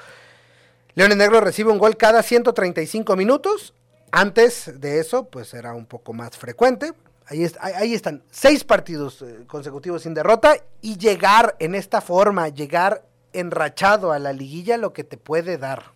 Leones 0.94 1.18
Negros 1.18 1.42
recibe 1.42 1.72
un 1.72 1.78
gol 1.78 1.98
cada 1.98 2.22
135 2.22 3.16
minutos. 3.16 3.74
Antes 4.12 4.80
de 4.80 4.98
eso, 4.98 5.26
pues 5.26 5.52
era 5.52 5.74
un 5.74 5.85
poco 5.85 6.14
más 6.14 6.38
frecuente. 6.38 6.94
Ahí, 7.26 7.46
ahí 7.60 7.94
están, 7.94 8.22
seis 8.30 8.64
partidos 8.64 9.22
eh, 9.22 9.44
consecutivos 9.46 10.02
sin 10.02 10.12
derrota 10.12 10.56
y 10.82 10.98
llegar 10.98 11.56
en 11.58 11.74
esta 11.74 12.00
forma, 12.00 12.48
llegar 12.48 13.02
enrachado 13.32 14.12
a 14.12 14.18
la 14.18 14.32
liguilla, 14.32 14.76
lo 14.76 14.92
que 14.92 15.04
te 15.04 15.16
puede 15.16 15.56
dar. 15.58 15.92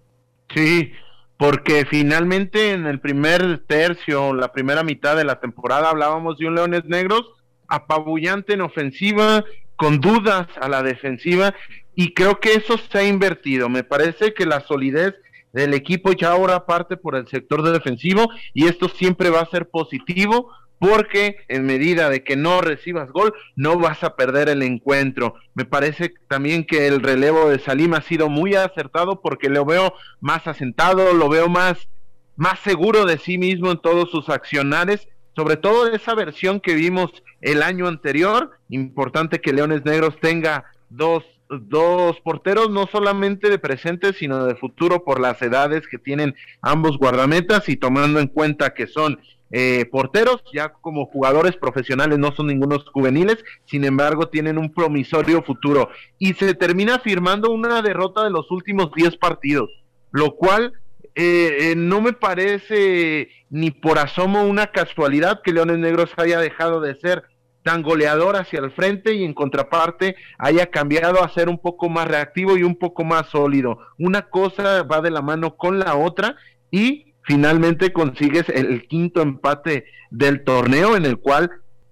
Sí, 0.54 0.92
porque 1.36 1.84
finalmente 1.84 2.72
en 2.72 2.86
el 2.86 3.00
primer 3.00 3.64
tercio, 3.66 4.32
la 4.34 4.52
primera 4.52 4.82
mitad 4.82 5.16
de 5.16 5.24
la 5.24 5.38
temporada, 5.38 5.90
hablábamos 5.90 6.38
de 6.38 6.46
un 6.46 6.54
Leones 6.54 6.84
Negros 6.86 7.22
apabullante 7.68 8.54
en 8.54 8.62
ofensiva, 8.62 9.44
con 9.76 10.00
dudas 10.00 10.48
a 10.60 10.68
la 10.68 10.82
defensiva, 10.82 11.54
y 11.94 12.14
creo 12.14 12.40
que 12.40 12.54
eso 12.54 12.76
se 12.78 12.98
ha 12.98 13.04
invertido. 13.04 13.68
Me 13.68 13.84
parece 13.84 14.34
que 14.34 14.46
la 14.46 14.60
solidez 14.60 15.14
del 15.52 15.74
equipo 15.74 16.12
ya 16.12 16.30
ahora 16.32 16.66
parte 16.66 16.96
por 16.96 17.14
el 17.14 17.28
sector 17.28 17.62
defensivo, 17.62 18.28
y 18.54 18.66
esto 18.66 18.88
siempre 18.88 19.30
va 19.30 19.40
a 19.40 19.50
ser 19.50 19.68
positivo 19.68 20.50
porque 20.78 21.38
en 21.48 21.66
medida 21.66 22.08
de 22.08 22.22
que 22.22 22.36
no 22.36 22.60
recibas 22.60 23.10
gol, 23.10 23.34
no 23.56 23.78
vas 23.78 24.04
a 24.04 24.16
perder 24.16 24.48
el 24.48 24.62
encuentro. 24.62 25.34
Me 25.54 25.64
parece 25.64 26.14
también 26.28 26.64
que 26.64 26.86
el 26.86 27.00
relevo 27.00 27.48
de 27.48 27.58
Salim 27.58 27.94
ha 27.94 28.02
sido 28.02 28.28
muy 28.28 28.54
acertado 28.54 29.20
porque 29.20 29.48
lo 29.48 29.64
veo 29.64 29.94
más 30.20 30.46
asentado, 30.46 31.12
lo 31.12 31.28
veo 31.28 31.48
más, 31.48 31.88
más 32.36 32.60
seguro 32.60 33.04
de 33.04 33.18
sí 33.18 33.38
mismo 33.38 33.70
en 33.70 33.78
todos 33.78 34.10
sus 34.10 34.28
accionares, 34.28 35.08
sobre 35.34 35.56
todo 35.56 35.92
esa 35.92 36.14
versión 36.14 36.60
que 36.60 36.74
vimos 36.74 37.10
el 37.40 37.62
año 37.62 37.86
anterior. 37.86 38.52
Importante 38.68 39.40
que 39.40 39.52
Leones 39.52 39.84
Negros 39.84 40.18
tenga 40.20 40.64
dos, 40.90 41.24
dos 41.48 42.20
porteros, 42.20 42.70
no 42.70 42.86
solamente 42.86 43.50
de 43.50 43.58
presente, 43.58 44.12
sino 44.12 44.44
de 44.44 44.54
futuro 44.54 45.04
por 45.04 45.20
las 45.20 45.40
edades 45.42 45.86
que 45.88 45.98
tienen 45.98 46.34
ambos 46.62 46.98
guardametas 46.98 47.68
y 47.68 47.76
tomando 47.76 48.20
en 48.20 48.28
cuenta 48.28 48.74
que 48.74 48.86
son 48.86 49.20
eh, 49.50 49.87
porteros, 49.90 50.42
ya 50.52 50.68
como 50.68 51.06
jugadores 51.06 51.56
profesionales 51.56 52.18
no 52.18 52.32
son 52.32 52.48
ningunos 52.48 52.84
juveniles, 52.92 53.38
sin 53.64 53.84
embargo 53.84 54.28
tienen 54.28 54.58
un 54.58 54.72
promisorio 54.72 55.42
futuro 55.42 55.88
y 56.18 56.34
se 56.34 56.54
termina 56.54 56.98
firmando 56.98 57.50
una 57.50 57.80
derrota 57.80 58.24
de 58.24 58.30
los 58.30 58.50
últimos 58.50 58.90
10 58.94 59.16
partidos, 59.16 59.70
lo 60.11 60.37
cual 60.37 60.74
eh, 61.14 61.70
eh, 61.70 61.74
no 61.76 62.00
me 62.00 62.12
parece 62.12 63.30
ni 63.50 63.70
por 63.70 63.98
asomo 63.98 64.44
una 64.44 64.68
casualidad 64.68 65.40
que 65.42 65.52
Leones 65.52 65.78
Negros 65.78 66.11
haya 66.16 66.38
dejado 66.38 66.80
de 66.80 66.94
ser 66.96 67.24
tan 67.62 67.82
goleador 67.82 68.37
hacia 68.37 68.61
el 68.61 68.70
frente 68.70 69.14
y 69.14 69.24
en 69.24 69.34
contraparte 69.34 70.16
haya 70.38 70.66
cambiado 70.70 71.22
a 71.22 71.28
ser 71.30 71.48
un 71.48 71.58
poco 71.58 71.88
más 71.88 72.06
reactivo 72.06 72.56
y 72.56 72.62
un 72.62 72.76
poco 72.76 73.04
más 73.04 73.28
sólido. 73.28 73.78
Una 73.98 74.22
cosa 74.28 74.84
va 74.84 75.00
de 75.00 75.11
la 75.11 75.22
mano 75.22 75.56
con 75.56 75.78
la 75.78 75.96
otra 75.96 76.37
y 76.70 77.08
finalmente 77.28 77.92
consigues 77.92 78.48
el, 78.48 78.88
quinto 78.88 79.20
empate 79.20 79.84
del 80.10 80.44
torneo 80.44 80.96
en 80.96 81.04
el 81.04 81.18
cual 81.18 81.50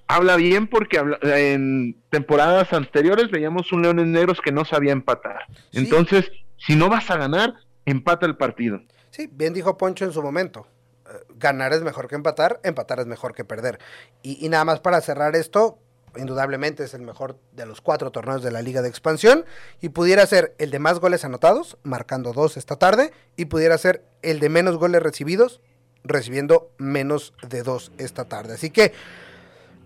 habla 0.09 0.37
bien 0.37 0.67
porque 0.67 0.99
en 1.23 2.03
temporadas 2.09 2.73
anteriores 2.73 3.31
veíamos 3.31 3.71
un 3.71 3.83
Leones 3.83 4.07
Negros 4.07 4.41
que 4.41 4.51
no 4.51 4.65
sabía 4.65 4.93
empatar. 4.93 5.45
Entonces, 5.73 6.33
si 6.57 6.75
no 6.75 6.89
vas 6.89 7.11
a 7.11 7.19
ganar, 7.19 7.53
empata 7.85 8.25
el 8.25 8.37
partido. 8.39 8.81
Sí, 9.11 9.29
bien 9.31 9.53
dijo 9.53 9.77
Poncho 9.77 10.07
en 10.07 10.13
su 10.13 10.23
momento. 10.23 10.67
Eh, 11.05 11.11
ganar 11.35 11.75
es 11.75 11.83
mejor 11.83 12.09
que 12.09 12.15
empatar, 12.15 12.59
empatar 12.65 13.01
es 13.01 13.07
mejor 13.07 13.35
que 13.35 13.45
perder. 13.45 13.79
Y, 14.23 14.45
y 14.45 14.49
nada 14.49 14.65
más 14.65 14.81
para 14.81 15.03
cerrar 15.03 15.37
esto, 15.37 15.79
indudablemente 16.17 16.85
es 16.85 16.95
el 16.95 17.03
mejor 17.03 17.39
de 17.53 17.67
los 17.67 17.81
cuatro 17.81 18.11
torneos 18.11 18.43
de 18.43 18.51
la 18.51 18.63
Liga 18.63 18.83
de 18.83 18.89
Expansión 18.89 19.45
y 19.81 19.91
pudiera 19.91 20.27
ser 20.27 20.55
el 20.59 20.71
de 20.71 20.79
más 20.79 20.99
goles 21.01 21.25
anotados, 21.25 21.77
marcando 21.83 22.33
dos 22.33 22.57
esta 22.57 22.77
tarde, 22.77 23.13
y 23.37 23.47
pudiera 23.47 23.79
ser 23.79 24.03
el 24.23 24.41
de 24.41 24.49
menos 24.49 24.77
goles 24.77 25.03
recibidos, 25.03 25.61
recibiendo 26.05 26.71
menos 26.79 27.33
de 27.49 27.63
dos 27.63 27.93
esta 27.99 28.25
tarde. 28.25 28.55
Así 28.55 28.71
que 28.71 28.93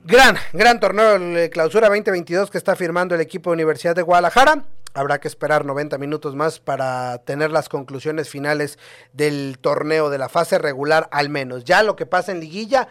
gran, 0.05 0.37
gran 0.53 0.81
torneo 0.81 1.19
de 1.19 1.51
clausura 1.51 1.89
2022 1.89 2.51
que 2.51 2.59
está 2.59 2.77
firmando 2.77 3.15
el 3.15 3.21
equipo 3.21 3.51
de 3.51 3.55
Universidad 3.55 3.95
de 3.95 4.03
Guadalajara. 4.03 4.65
Habrá 4.93 5.21
que 5.21 5.29
esperar 5.29 5.65
90 5.65 5.99
minutos 5.99 6.35
más 6.35 6.59
para 6.59 7.19
tener 7.19 7.53
las 7.53 7.69
conclusiones 7.69 8.29
finales 8.29 8.79
del 9.13 9.59
torneo 9.61 10.11
de 10.11 10.19
la 10.19 10.29
fase 10.29 10.59
regular 10.59 11.09
al 11.13 11.29
menos. 11.29 11.65
Ya 11.65 11.83
lo 11.85 11.95
que 11.95 12.07
pasa 12.07 12.33
en 12.33 12.41
liguilla 12.41 12.89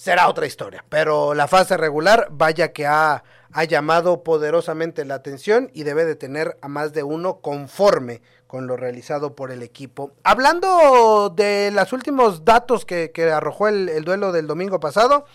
será 0.00 0.30
otra 0.30 0.46
historia. 0.46 0.82
Pero 0.88 1.34
la 1.34 1.46
fase 1.46 1.76
regular, 1.76 2.28
vaya 2.30 2.72
que 2.72 2.86
ha, 2.86 3.22
ha, 3.52 3.64
llamado 3.64 4.22
poderosamente 4.22 5.04
la 5.04 5.16
atención 5.16 5.70
y 5.74 5.82
debe 5.82 6.06
de 6.06 6.16
tener 6.16 6.56
a 6.62 6.68
más 6.68 6.94
de 6.94 7.02
uno 7.02 7.40
conforme 7.40 8.22
con 8.46 8.66
lo 8.66 8.78
realizado 8.78 9.36
por 9.36 9.50
el 9.50 9.62
equipo. 9.62 10.12
Hablando 10.24 11.30
de 11.36 11.70
los 11.70 11.92
últimos 11.92 12.46
datos 12.46 12.86
que, 12.86 13.10
que 13.12 13.30
arrojó 13.30 13.68
el, 13.68 13.90
el, 13.90 14.04
duelo 14.04 14.32
del 14.32 14.46
domingo 14.46 14.80
pasado, 14.80 15.26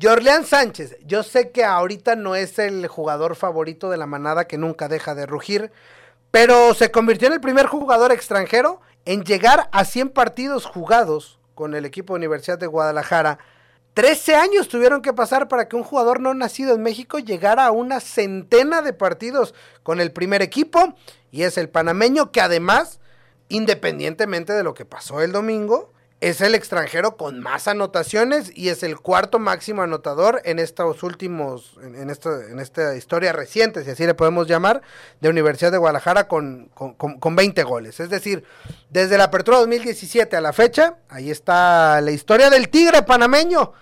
Jorleán 0.00 0.46
Sánchez, 0.46 0.96
yo 1.04 1.22
sé 1.22 1.50
que 1.50 1.62
ahorita 1.62 2.16
no 2.16 2.34
es 2.34 2.58
el 2.58 2.86
jugador 2.86 3.36
favorito 3.36 3.90
de 3.90 3.98
la 3.98 4.06
manada 4.06 4.46
que 4.46 4.56
nunca 4.56 4.88
deja 4.88 5.14
de 5.14 5.26
rugir, 5.26 5.70
pero 6.30 6.72
se 6.72 6.90
convirtió 6.90 7.28
en 7.28 7.34
el 7.34 7.40
primer 7.42 7.66
jugador 7.66 8.10
extranjero 8.10 8.80
en 9.04 9.22
llegar 9.22 9.68
a 9.70 9.84
100 9.84 10.08
partidos 10.10 10.64
jugados 10.64 11.38
con 11.54 11.74
el 11.74 11.84
equipo 11.84 12.14
de 12.14 12.18
Universidad 12.18 12.58
de 12.58 12.66
Guadalajara 12.66 13.38
13 13.96 14.34
años 14.34 14.68
tuvieron 14.68 15.00
que 15.00 15.14
pasar 15.14 15.48
para 15.48 15.68
que 15.68 15.74
un 15.74 15.82
jugador 15.82 16.20
no 16.20 16.34
nacido 16.34 16.74
en 16.74 16.82
México 16.82 17.18
llegara 17.18 17.64
a 17.64 17.70
una 17.70 18.00
centena 18.00 18.82
de 18.82 18.92
partidos 18.92 19.54
con 19.82 20.02
el 20.02 20.12
primer 20.12 20.42
equipo. 20.42 20.94
Y 21.30 21.44
es 21.44 21.56
el 21.56 21.70
panameño 21.70 22.30
que 22.30 22.42
además, 22.42 23.00
independientemente 23.48 24.52
de 24.52 24.64
lo 24.64 24.74
que 24.74 24.84
pasó 24.84 25.22
el 25.22 25.32
domingo, 25.32 25.94
es 26.20 26.42
el 26.42 26.54
extranjero 26.54 27.16
con 27.16 27.40
más 27.40 27.68
anotaciones 27.68 28.52
y 28.54 28.68
es 28.68 28.82
el 28.82 29.00
cuarto 29.00 29.38
máximo 29.38 29.80
anotador 29.80 30.42
en 30.44 30.58
estos 30.58 31.02
últimos, 31.02 31.78
en, 31.82 32.10
esta, 32.10 32.44
en 32.50 32.60
esta 32.60 32.96
historia 32.96 33.32
reciente, 33.32 33.82
si 33.82 33.92
así 33.92 34.04
le 34.04 34.12
podemos 34.12 34.46
llamar, 34.46 34.82
de 35.22 35.30
Universidad 35.30 35.72
de 35.72 35.78
Guadalajara 35.78 36.28
con, 36.28 36.68
con, 36.74 36.94
con 36.94 37.36
20 37.36 37.62
goles. 37.62 37.98
Es 38.00 38.10
decir, 38.10 38.44
desde 38.90 39.16
la 39.16 39.24
apertura 39.24 39.56
2017 39.56 40.36
a 40.36 40.42
la 40.42 40.52
fecha, 40.52 40.98
ahí 41.08 41.30
está 41.30 41.98
la 42.02 42.10
historia 42.10 42.50
del 42.50 42.68
Tigre 42.68 43.02
panameño 43.02 43.72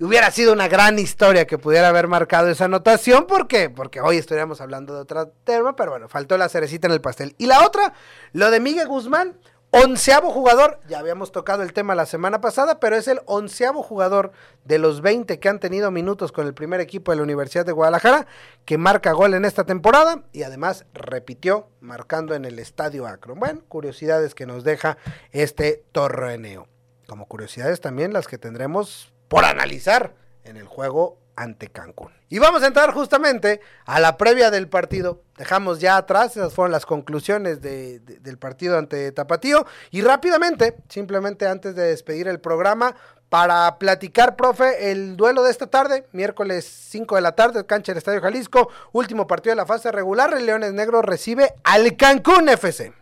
hubiera 0.00 0.30
sido 0.30 0.52
una 0.52 0.68
gran 0.68 0.98
historia 0.98 1.46
que 1.46 1.58
pudiera 1.58 1.88
haber 1.88 2.08
marcado 2.08 2.48
esa 2.48 2.66
anotación, 2.66 3.26
¿por 3.26 3.46
qué? 3.46 3.70
Porque 3.70 4.00
hoy 4.00 4.16
estaríamos 4.16 4.60
hablando 4.60 4.94
de 4.94 5.00
otro 5.00 5.28
tema, 5.44 5.76
pero 5.76 5.92
bueno, 5.92 6.08
faltó 6.08 6.36
la 6.36 6.48
cerecita 6.48 6.86
en 6.86 6.92
el 6.92 7.00
pastel. 7.00 7.34
Y 7.38 7.46
la 7.46 7.64
otra, 7.64 7.94
lo 8.32 8.50
de 8.50 8.60
Miguel 8.60 8.88
Guzmán, 8.88 9.38
onceavo 9.70 10.30
jugador, 10.30 10.78
ya 10.88 10.98
habíamos 11.00 11.32
tocado 11.32 11.62
el 11.62 11.72
tema 11.72 11.94
la 11.94 12.06
semana 12.06 12.40
pasada, 12.40 12.78
pero 12.78 12.96
es 12.96 13.08
el 13.08 13.20
onceavo 13.26 13.82
jugador 13.82 14.32
de 14.64 14.78
los 14.78 15.00
20 15.00 15.40
que 15.40 15.48
han 15.48 15.58
tenido 15.58 15.90
minutos 15.90 16.32
con 16.32 16.46
el 16.46 16.54
primer 16.54 16.80
equipo 16.80 17.10
de 17.10 17.16
la 17.16 17.24
Universidad 17.24 17.66
de 17.66 17.72
Guadalajara, 17.72 18.26
que 18.64 18.78
marca 18.78 19.12
gol 19.12 19.34
en 19.34 19.44
esta 19.44 19.64
temporada 19.64 20.22
y 20.32 20.42
además 20.42 20.86
repitió 20.94 21.68
marcando 21.80 22.34
en 22.34 22.44
el 22.44 22.58
Estadio 22.58 23.06
Akron. 23.06 23.38
Bueno, 23.40 23.62
curiosidades 23.68 24.34
que 24.34 24.46
nos 24.46 24.64
deja 24.64 24.96
este 25.32 25.84
torneo. 25.92 26.68
Como 27.08 27.26
curiosidades 27.26 27.80
también 27.80 28.12
las 28.12 28.28
que 28.28 28.38
tendremos 28.38 29.13
por 29.34 29.44
analizar 29.44 30.14
en 30.44 30.56
el 30.56 30.68
juego 30.68 31.18
ante 31.34 31.66
Cancún. 31.66 32.12
Y 32.28 32.38
vamos 32.38 32.62
a 32.62 32.68
entrar 32.68 32.92
justamente 32.92 33.60
a 33.84 33.98
la 33.98 34.16
previa 34.16 34.52
del 34.52 34.68
partido. 34.68 35.22
Dejamos 35.36 35.80
ya 35.80 35.96
atrás, 35.96 36.36
esas 36.36 36.54
fueron 36.54 36.70
las 36.70 36.86
conclusiones 36.86 37.60
de, 37.60 37.98
de, 37.98 38.20
del 38.20 38.38
partido 38.38 38.78
ante 38.78 39.10
Tapatío. 39.10 39.66
Y 39.90 40.02
rápidamente, 40.02 40.76
simplemente 40.88 41.48
antes 41.48 41.74
de 41.74 41.82
despedir 41.82 42.28
el 42.28 42.38
programa, 42.38 42.94
para 43.28 43.76
platicar, 43.80 44.36
profe, 44.36 44.92
el 44.92 45.16
duelo 45.16 45.42
de 45.42 45.50
esta 45.50 45.66
tarde, 45.66 46.06
miércoles 46.12 46.64
5 46.64 47.16
de 47.16 47.20
la 47.20 47.32
tarde, 47.32 47.66
cancha 47.66 47.90
del 47.90 47.98
Estadio 47.98 48.20
Jalisco, 48.20 48.70
último 48.92 49.26
partido 49.26 49.50
de 49.50 49.56
la 49.56 49.66
fase 49.66 49.90
regular, 49.90 50.32
el 50.32 50.46
Leones 50.46 50.74
Negros 50.74 51.04
recibe 51.04 51.54
al 51.64 51.96
Cancún 51.96 52.48
FC. 52.48 52.92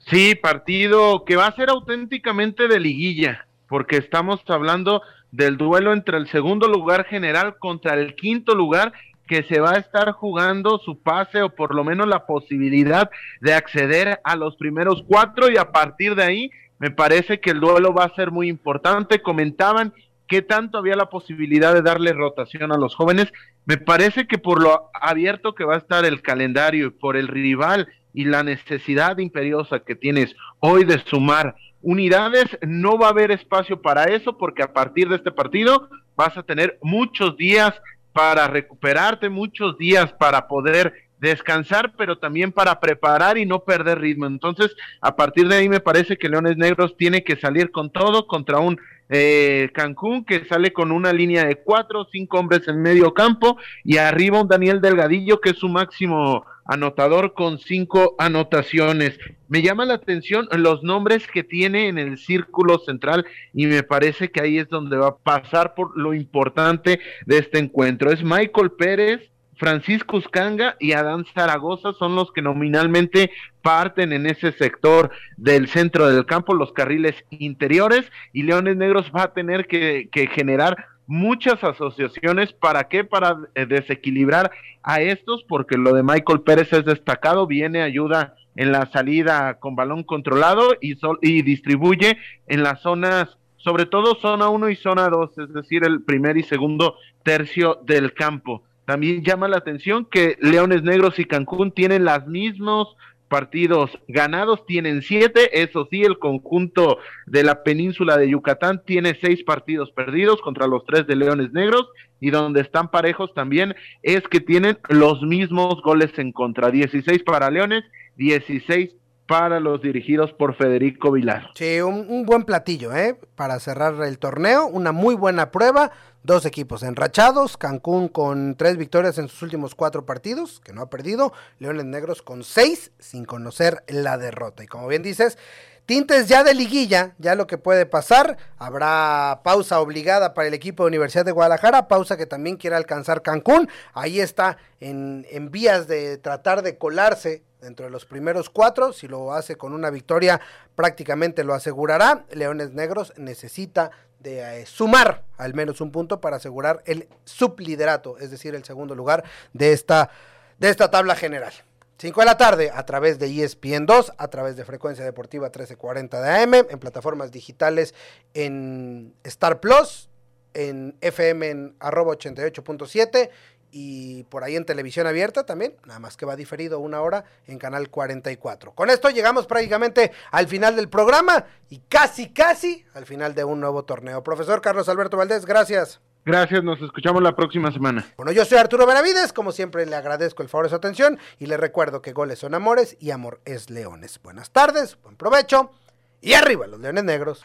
Sí, 0.00 0.34
partido 0.34 1.24
que 1.24 1.36
va 1.36 1.46
a 1.46 1.56
ser 1.56 1.70
auténticamente 1.70 2.68
de 2.68 2.78
liguilla, 2.78 3.46
porque 3.68 3.96
estamos 3.96 4.42
hablando 4.48 5.00
del 5.32 5.56
duelo 5.56 5.92
entre 5.92 6.18
el 6.18 6.28
segundo 6.28 6.68
lugar 6.68 7.04
general 7.06 7.56
contra 7.58 7.94
el 7.94 8.14
quinto 8.14 8.54
lugar 8.54 8.92
que 9.26 9.42
se 9.44 9.60
va 9.60 9.72
a 9.72 9.78
estar 9.78 10.12
jugando 10.12 10.78
su 10.78 11.02
pase 11.02 11.42
o 11.42 11.48
por 11.48 11.74
lo 11.74 11.84
menos 11.84 12.06
la 12.06 12.26
posibilidad 12.26 13.10
de 13.40 13.54
acceder 13.54 14.20
a 14.24 14.36
los 14.36 14.56
primeros 14.56 15.02
cuatro 15.08 15.50
y 15.50 15.56
a 15.56 15.72
partir 15.72 16.14
de 16.14 16.22
ahí 16.22 16.50
me 16.78 16.90
parece 16.90 17.40
que 17.40 17.50
el 17.50 17.60
duelo 17.60 17.94
va 17.94 18.04
a 18.04 18.14
ser 18.14 18.30
muy 18.30 18.48
importante. 18.48 19.22
Comentaban 19.22 19.94
qué 20.26 20.42
tanto 20.42 20.78
había 20.78 20.96
la 20.96 21.10
posibilidad 21.10 21.72
de 21.72 21.80
darle 21.80 22.12
rotación 22.12 22.72
a 22.72 22.76
los 22.76 22.94
jóvenes. 22.94 23.32
Me 23.64 23.76
parece 23.76 24.26
que 24.26 24.36
por 24.36 24.60
lo 24.60 24.90
abierto 25.00 25.54
que 25.54 25.64
va 25.64 25.76
a 25.76 25.78
estar 25.78 26.04
el 26.04 26.20
calendario 26.22 26.88
y 26.88 26.90
por 26.90 27.16
el 27.16 27.28
rival 27.28 27.88
y 28.12 28.24
la 28.24 28.42
necesidad 28.42 29.18
imperiosa 29.18 29.80
que 29.80 29.94
tienes 29.94 30.34
hoy 30.58 30.84
de 30.84 30.98
sumar 30.98 31.54
unidades, 31.82 32.46
no 32.62 32.98
va 32.98 33.08
a 33.08 33.10
haber 33.10 33.30
espacio 33.30 33.80
para 33.80 34.04
eso 34.04 34.38
porque 34.38 34.62
a 34.62 34.72
partir 34.72 35.08
de 35.08 35.16
este 35.16 35.32
partido 35.32 35.88
vas 36.16 36.36
a 36.36 36.42
tener 36.42 36.78
muchos 36.82 37.36
días 37.36 37.74
para 38.12 38.46
recuperarte, 38.46 39.28
muchos 39.28 39.76
días 39.78 40.12
para 40.12 40.46
poder 40.48 40.92
descansar, 41.18 41.92
pero 41.96 42.18
también 42.18 42.50
para 42.50 42.80
preparar 42.80 43.38
y 43.38 43.46
no 43.46 43.60
perder 43.60 44.00
ritmo. 44.00 44.26
Entonces, 44.26 44.74
a 45.00 45.14
partir 45.14 45.46
de 45.46 45.56
ahí 45.56 45.68
me 45.68 45.78
parece 45.78 46.16
que 46.16 46.28
Leones 46.28 46.56
Negros 46.56 46.96
tiene 46.96 47.22
que 47.22 47.36
salir 47.36 47.70
con 47.70 47.90
todo 47.90 48.26
contra 48.26 48.58
un 48.58 48.78
eh, 49.08 49.70
Cancún 49.72 50.24
que 50.24 50.44
sale 50.46 50.72
con 50.72 50.90
una 50.90 51.12
línea 51.12 51.44
de 51.44 51.56
cuatro 51.56 52.06
cinco 52.10 52.38
hombres 52.38 52.66
en 52.66 52.80
medio 52.80 53.14
campo 53.14 53.56
y 53.84 53.98
arriba 53.98 54.40
un 54.40 54.48
Daniel 54.48 54.80
Delgadillo 54.80 55.40
que 55.40 55.50
es 55.50 55.58
su 55.58 55.68
máximo 55.68 56.44
anotador 56.64 57.34
con 57.34 57.58
cinco 57.58 58.14
anotaciones. 58.18 59.18
Me 59.48 59.62
llama 59.62 59.84
la 59.84 59.94
atención 59.94 60.48
los 60.52 60.82
nombres 60.82 61.26
que 61.26 61.44
tiene 61.44 61.88
en 61.88 61.98
el 61.98 62.18
círculo 62.18 62.78
central 62.78 63.26
y 63.52 63.66
me 63.66 63.82
parece 63.82 64.30
que 64.30 64.40
ahí 64.40 64.58
es 64.58 64.68
donde 64.68 64.96
va 64.96 65.08
a 65.08 65.16
pasar 65.16 65.74
por 65.74 65.96
lo 65.96 66.14
importante 66.14 67.00
de 67.26 67.38
este 67.38 67.58
encuentro. 67.58 68.10
Es 68.10 68.22
Michael 68.22 68.72
Pérez, 68.72 69.32
Francisco 69.56 70.16
Uscanga 70.16 70.76
y 70.80 70.92
Adán 70.92 71.24
Zaragoza 71.34 71.92
son 71.92 72.16
los 72.16 72.32
que 72.32 72.42
nominalmente 72.42 73.30
parten 73.62 74.12
en 74.12 74.26
ese 74.26 74.50
sector 74.52 75.12
del 75.36 75.68
centro 75.68 76.08
del 76.08 76.26
campo, 76.26 76.54
los 76.54 76.72
carriles 76.72 77.14
interiores, 77.30 78.10
y 78.32 78.42
Leones 78.42 78.76
Negros 78.76 79.12
va 79.14 79.24
a 79.24 79.32
tener 79.32 79.68
que, 79.68 80.08
que 80.10 80.26
generar 80.26 80.91
muchas 81.06 81.62
asociaciones. 81.62 82.52
¿Para 82.52 82.84
qué? 82.84 83.04
Para 83.04 83.38
eh, 83.54 83.66
desequilibrar 83.66 84.50
a 84.82 85.00
estos, 85.00 85.44
porque 85.48 85.76
lo 85.76 85.92
de 85.92 86.02
Michael 86.02 86.40
Pérez 86.40 86.72
es 86.72 86.84
destacado, 86.84 87.46
viene 87.46 87.82
ayuda 87.82 88.34
en 88.56 88.72
la 88.72 88.86
salida 88.86 89.58
con 89.58 89.76
balón 89.76 90.02
controlado 90.02 90.74
y, 90.80 90.98
y 91.22 91.42
distribuye 91.42 92.18
en 92.46 92.62
las 92.62 92.82
zonas, 92.82 93.38
sobre 93.56 93.86
todo 93.86 94.16
zona 94.16 94.48
1 94.48 94.70
y 94.70 94.76
zona 94.76 95.08
2, 95.08 95.38
es 95.38 95.52
decir, 95.52 95.84
el 95.84 96.02
primer 96.02 96.36
y 96.36 96.42
segundo 96.42 96.96
tercio 97.22 97.80
del 97.84 98.12
campo. 98.12 98.62
También 98.84 99.22
llama 99.22 99.48
la 99.48 99.58
atención 99.58 100.04
que 100.04 100.36
Leones 100.40 100.82
Negros 100.82 101.18
y 101.18 101.24
Cancún 101.24 101.70
tienen 101.70 102.04
las 102.04 102.26
mismos 102.26 102.96
partidos 103.32 103.90
ganados, 104.08 104.66
tienen 104.66 105.00
siete, 105.00 105.62
eso 105.62 105.88
sí, 105.90 106.02
el 106.02 106.18
conjunto 106.18 106.98
de 107.24 107.42
la 107.42 107.62
península 107.62 108.18
de 108.18 108.28
Yucatán 108.28 108.82
tiene 108.84 109.16
seis 109.22 109.42
partidos 109.42 109.90
perdidos 109.90 110.42
contra 110.42 110.66
los 110.66 110.84
tres 110.84 111.06
de 111.06 111.16
Leones 111.16 111.50
Negros 111.50 111.88
y 112.20 112.28
donde 112.28 112.60
están 112.60 112.90
parejos 112.90 113.32
también 113.32 113.74
es 114.02 114.20
que 114.28 114.40
tienen 114.40 114.76
los 114.90 115.22
mismos 115.22 115.80
goles 115.80 116.10
en 116.18 116.32
contra, 116.32 116.70
16 116.70 117.22
para 117.22 117.50
Leones, 117.50 117.84
16 118.16 118.94
para 119.26 119.60
los 119.60 119.80
dirigidos 119.80 120.32
por 120.32 120.54
Federico 120.56 121.12
Vilar. 121.12 121.50
Sí, 121.54 121.80
un, 121.80 122.26
buen 122.26 122.44
platillo, 122.44 122.94
¿eh? 122.94 123.18
Para 123.34 123.60
cerrar 123.60 123.94
el 124.02 124.18
torneo, 124.18 124.66
una 124.66 124.92
muy 124.92 125.14
buena 125.14 125.50
prueba, 125.50 125.92
dos 126.22 126.44
equipos 126.44 126.82
enrachados, 126.82 127.56
Cancún 127.56 128.08
con 128.08 128.56
tres 128.56 128.76
victorias 128.76 129.18
en 129.18 129.28
sus 129.28 129.42
últimos 129.42 129.74
cuatro 129.74 130.04
partidos, 130.04 130.60
que 130.60 130.72
no 130.72 130.82
ha 130.82 130.90
perdido, 130.90 131.32
Leones 131.58 131.84
Negros 131.84 132.22
con 132.22 132.44
seis, 132.44 132.92
sin 132.98 133.24
conocer 133.24 133.84
la 133.88 134.18
derrota. 134.18 134.64
Y 134.64 134.66
como 134.66 134.88
bien 134.88 135.02
dices, 135.02 135.38
tintes 135.86 136.28
ya 136.28 136.44
de 136.44 136.54
liguilla, 136.54 137.14
ya 137.18 137.34
lo 137.34 137.46
que 137.46 137.58
puede 137.58 137.86
pasar, 137.86 138.36
habrá 138.58 139.40
pausa 139.44 139.80
obligada 139.80 140.34
para 140.34 140.48
el 140.48 140.54
equipo 140.54 140.82
de 140.82 140.88
Universidad 140.88 141.24
de 141.24 141.32
Guadalajara, 141.32 141.88
pausa 141.88 142.16
que 142.16 142.26
también 142.26 142.56
quiere 142.56 142.76
alcanzar 142.76 143.22
Cancún, 143.22 143.68
ahí 143.94 144.20
está 144.20 144.58
en 144.80 145.50
vías 145.50 145.86
de 145.86 146.18
tratar 146.18 146.62
de 146.62 146.76
colarse 146.76 147.44
dentro 147.62 147.86
de 147.86 147.90
los 147.90 148.04
primeros 148.04 148.50
cuatro. 148.50 148.92
Si 148.92 149.08
lo 149.08 149.32
hace 149.32 149.56
con 149.56 149.72
una 149.72 149.88
victoria, 149.88 150.40
prácticamente 150.74 151.44
lo 151.44 151.54
asegurará. 151.54 152.26
Leones 152.32 152.72
Negros 152.72 153.14
necesita 153.16 153.90
de 154.20 154.60
eh, 154.60 154.66
sumar 154.66 155.24
al 155.36 155.54
menos 155.54 155.80
un 155.80 155.90
punto 155.90 156.20
para 156.20 156.36
asegurar 156.36 156.82
el 156.86 157.08
subliderato, 157.24 158.18
es 158.18 158.30
decir, 158.30 158.54
el 158.54 158.64
segundo 158.64 158.94
lugar 158.94 159.24
de 159.52 159.72
esta, 159.72 160.10
de 160.58 160.68
esta 160.68 160.90
tabla 160.90 161.16
general. 161.16 161.52
5 161.98 162.20
de 162.20 162.26
la 162.26 162.36
tarde 162.36 162.70
a 162.74 162.84
través 162.84 163.20
de 163.20 163.44
ESPN 163.44 163.86
2, 163.86 164.14
a 164.18 164.28
través 164.28 164.56
de 164.56 164.64
Frecuencia 164.64 165.04
Deportiva 165.04 165.46
1340 165.46 166.20
de 166.20 166.42
AM, 166.42 166.54
en 166.54 166.78
plataformas 166.80 167.30
digitales 167.30 167.94
en 168.34 169.14
Star 169.22 169.60
Plus, 169.60 170.08
en 170.54 170.96
FM 171.00 171.48
en 171.48 171.76
arroba 171.78 172.14
88.7 172.14 173.30
y 173.72 174.24
por 174.24 174.44
ahí 174.44 174.54
en 174.54 174.66
televisión 174.66 175.06
abierta 175.06 175.44
también, 175.44 175.74
nada 175.86 175.98
más 175.98 176.16
que 176.16 176.26
va 176.26 176.36
diferido 176.36 176.78
una 176.78 177.00
hora 177.00 177.24
en 177.46 177.58
canal 177.58 177.88
44. 177.88 178.72
Con 178.72 178.90
esto 178.90 179.08
llegamos 179.10 179.46
prácticamente 179.46 180.12
al 180.30 180.46
final 180.46 180.76
del 180.76 180.90
programa 180.90 181.46
y 181.70 181.78
casi, 181.88 182.30
casi 182.30 182.84
al 182.94 183.06
final 183.06 183.34
de 183.34 183.44
un 183.44 183.60
nuevo 183.60 183.84
torneo. 183.84 184.22
Profesor 184.22 184.60
Carlos 184.60 184.88
Alberto 184.90 185.16
Valdés, 185.16 185.46
gracias. 185.46 186.00
Gracias, 186.24 186.62
nos 186.62 186.80
escuchamos 186.80 187.20
la 187.20 187.34
próxima 187.34 187.72
semana. 187.72 188.06
Bueno, 188.16 188.30
yo 188.30 188.44
soy 188.44 188.58
Arturo 188.58 188.86
Benavides, 188.86 189.32
como 189.32 189.50
siempre 189.50 189.86
le 189.86 189.96
agradezco 189.96 190.42
el 190.42 190.48
favor 190.48 190.66
de 190.66 190.70
su 190.70 190.76
atención 190.76 191.18
y 191.40 191.46
le 191.46 191.56
recuerdo 191.56 192.00
que 192.00 192.12
goles 192.12 192.38
son 192.38 192.54
amores 192.54 192.96
y 193.00 193.10
amor 193.10 193.40
es 193.44 193.70
leones. 193.70 194.20
Buenas 194.22 194.52
tardes, 194.52 194.98
buen 195.02 195.16
provecho 195.16 195.72
y 196.20 196.34
arriba 196.34 196.68
los 196.68 196.78
leones 196.78 197.02
negros. 197.02 197.44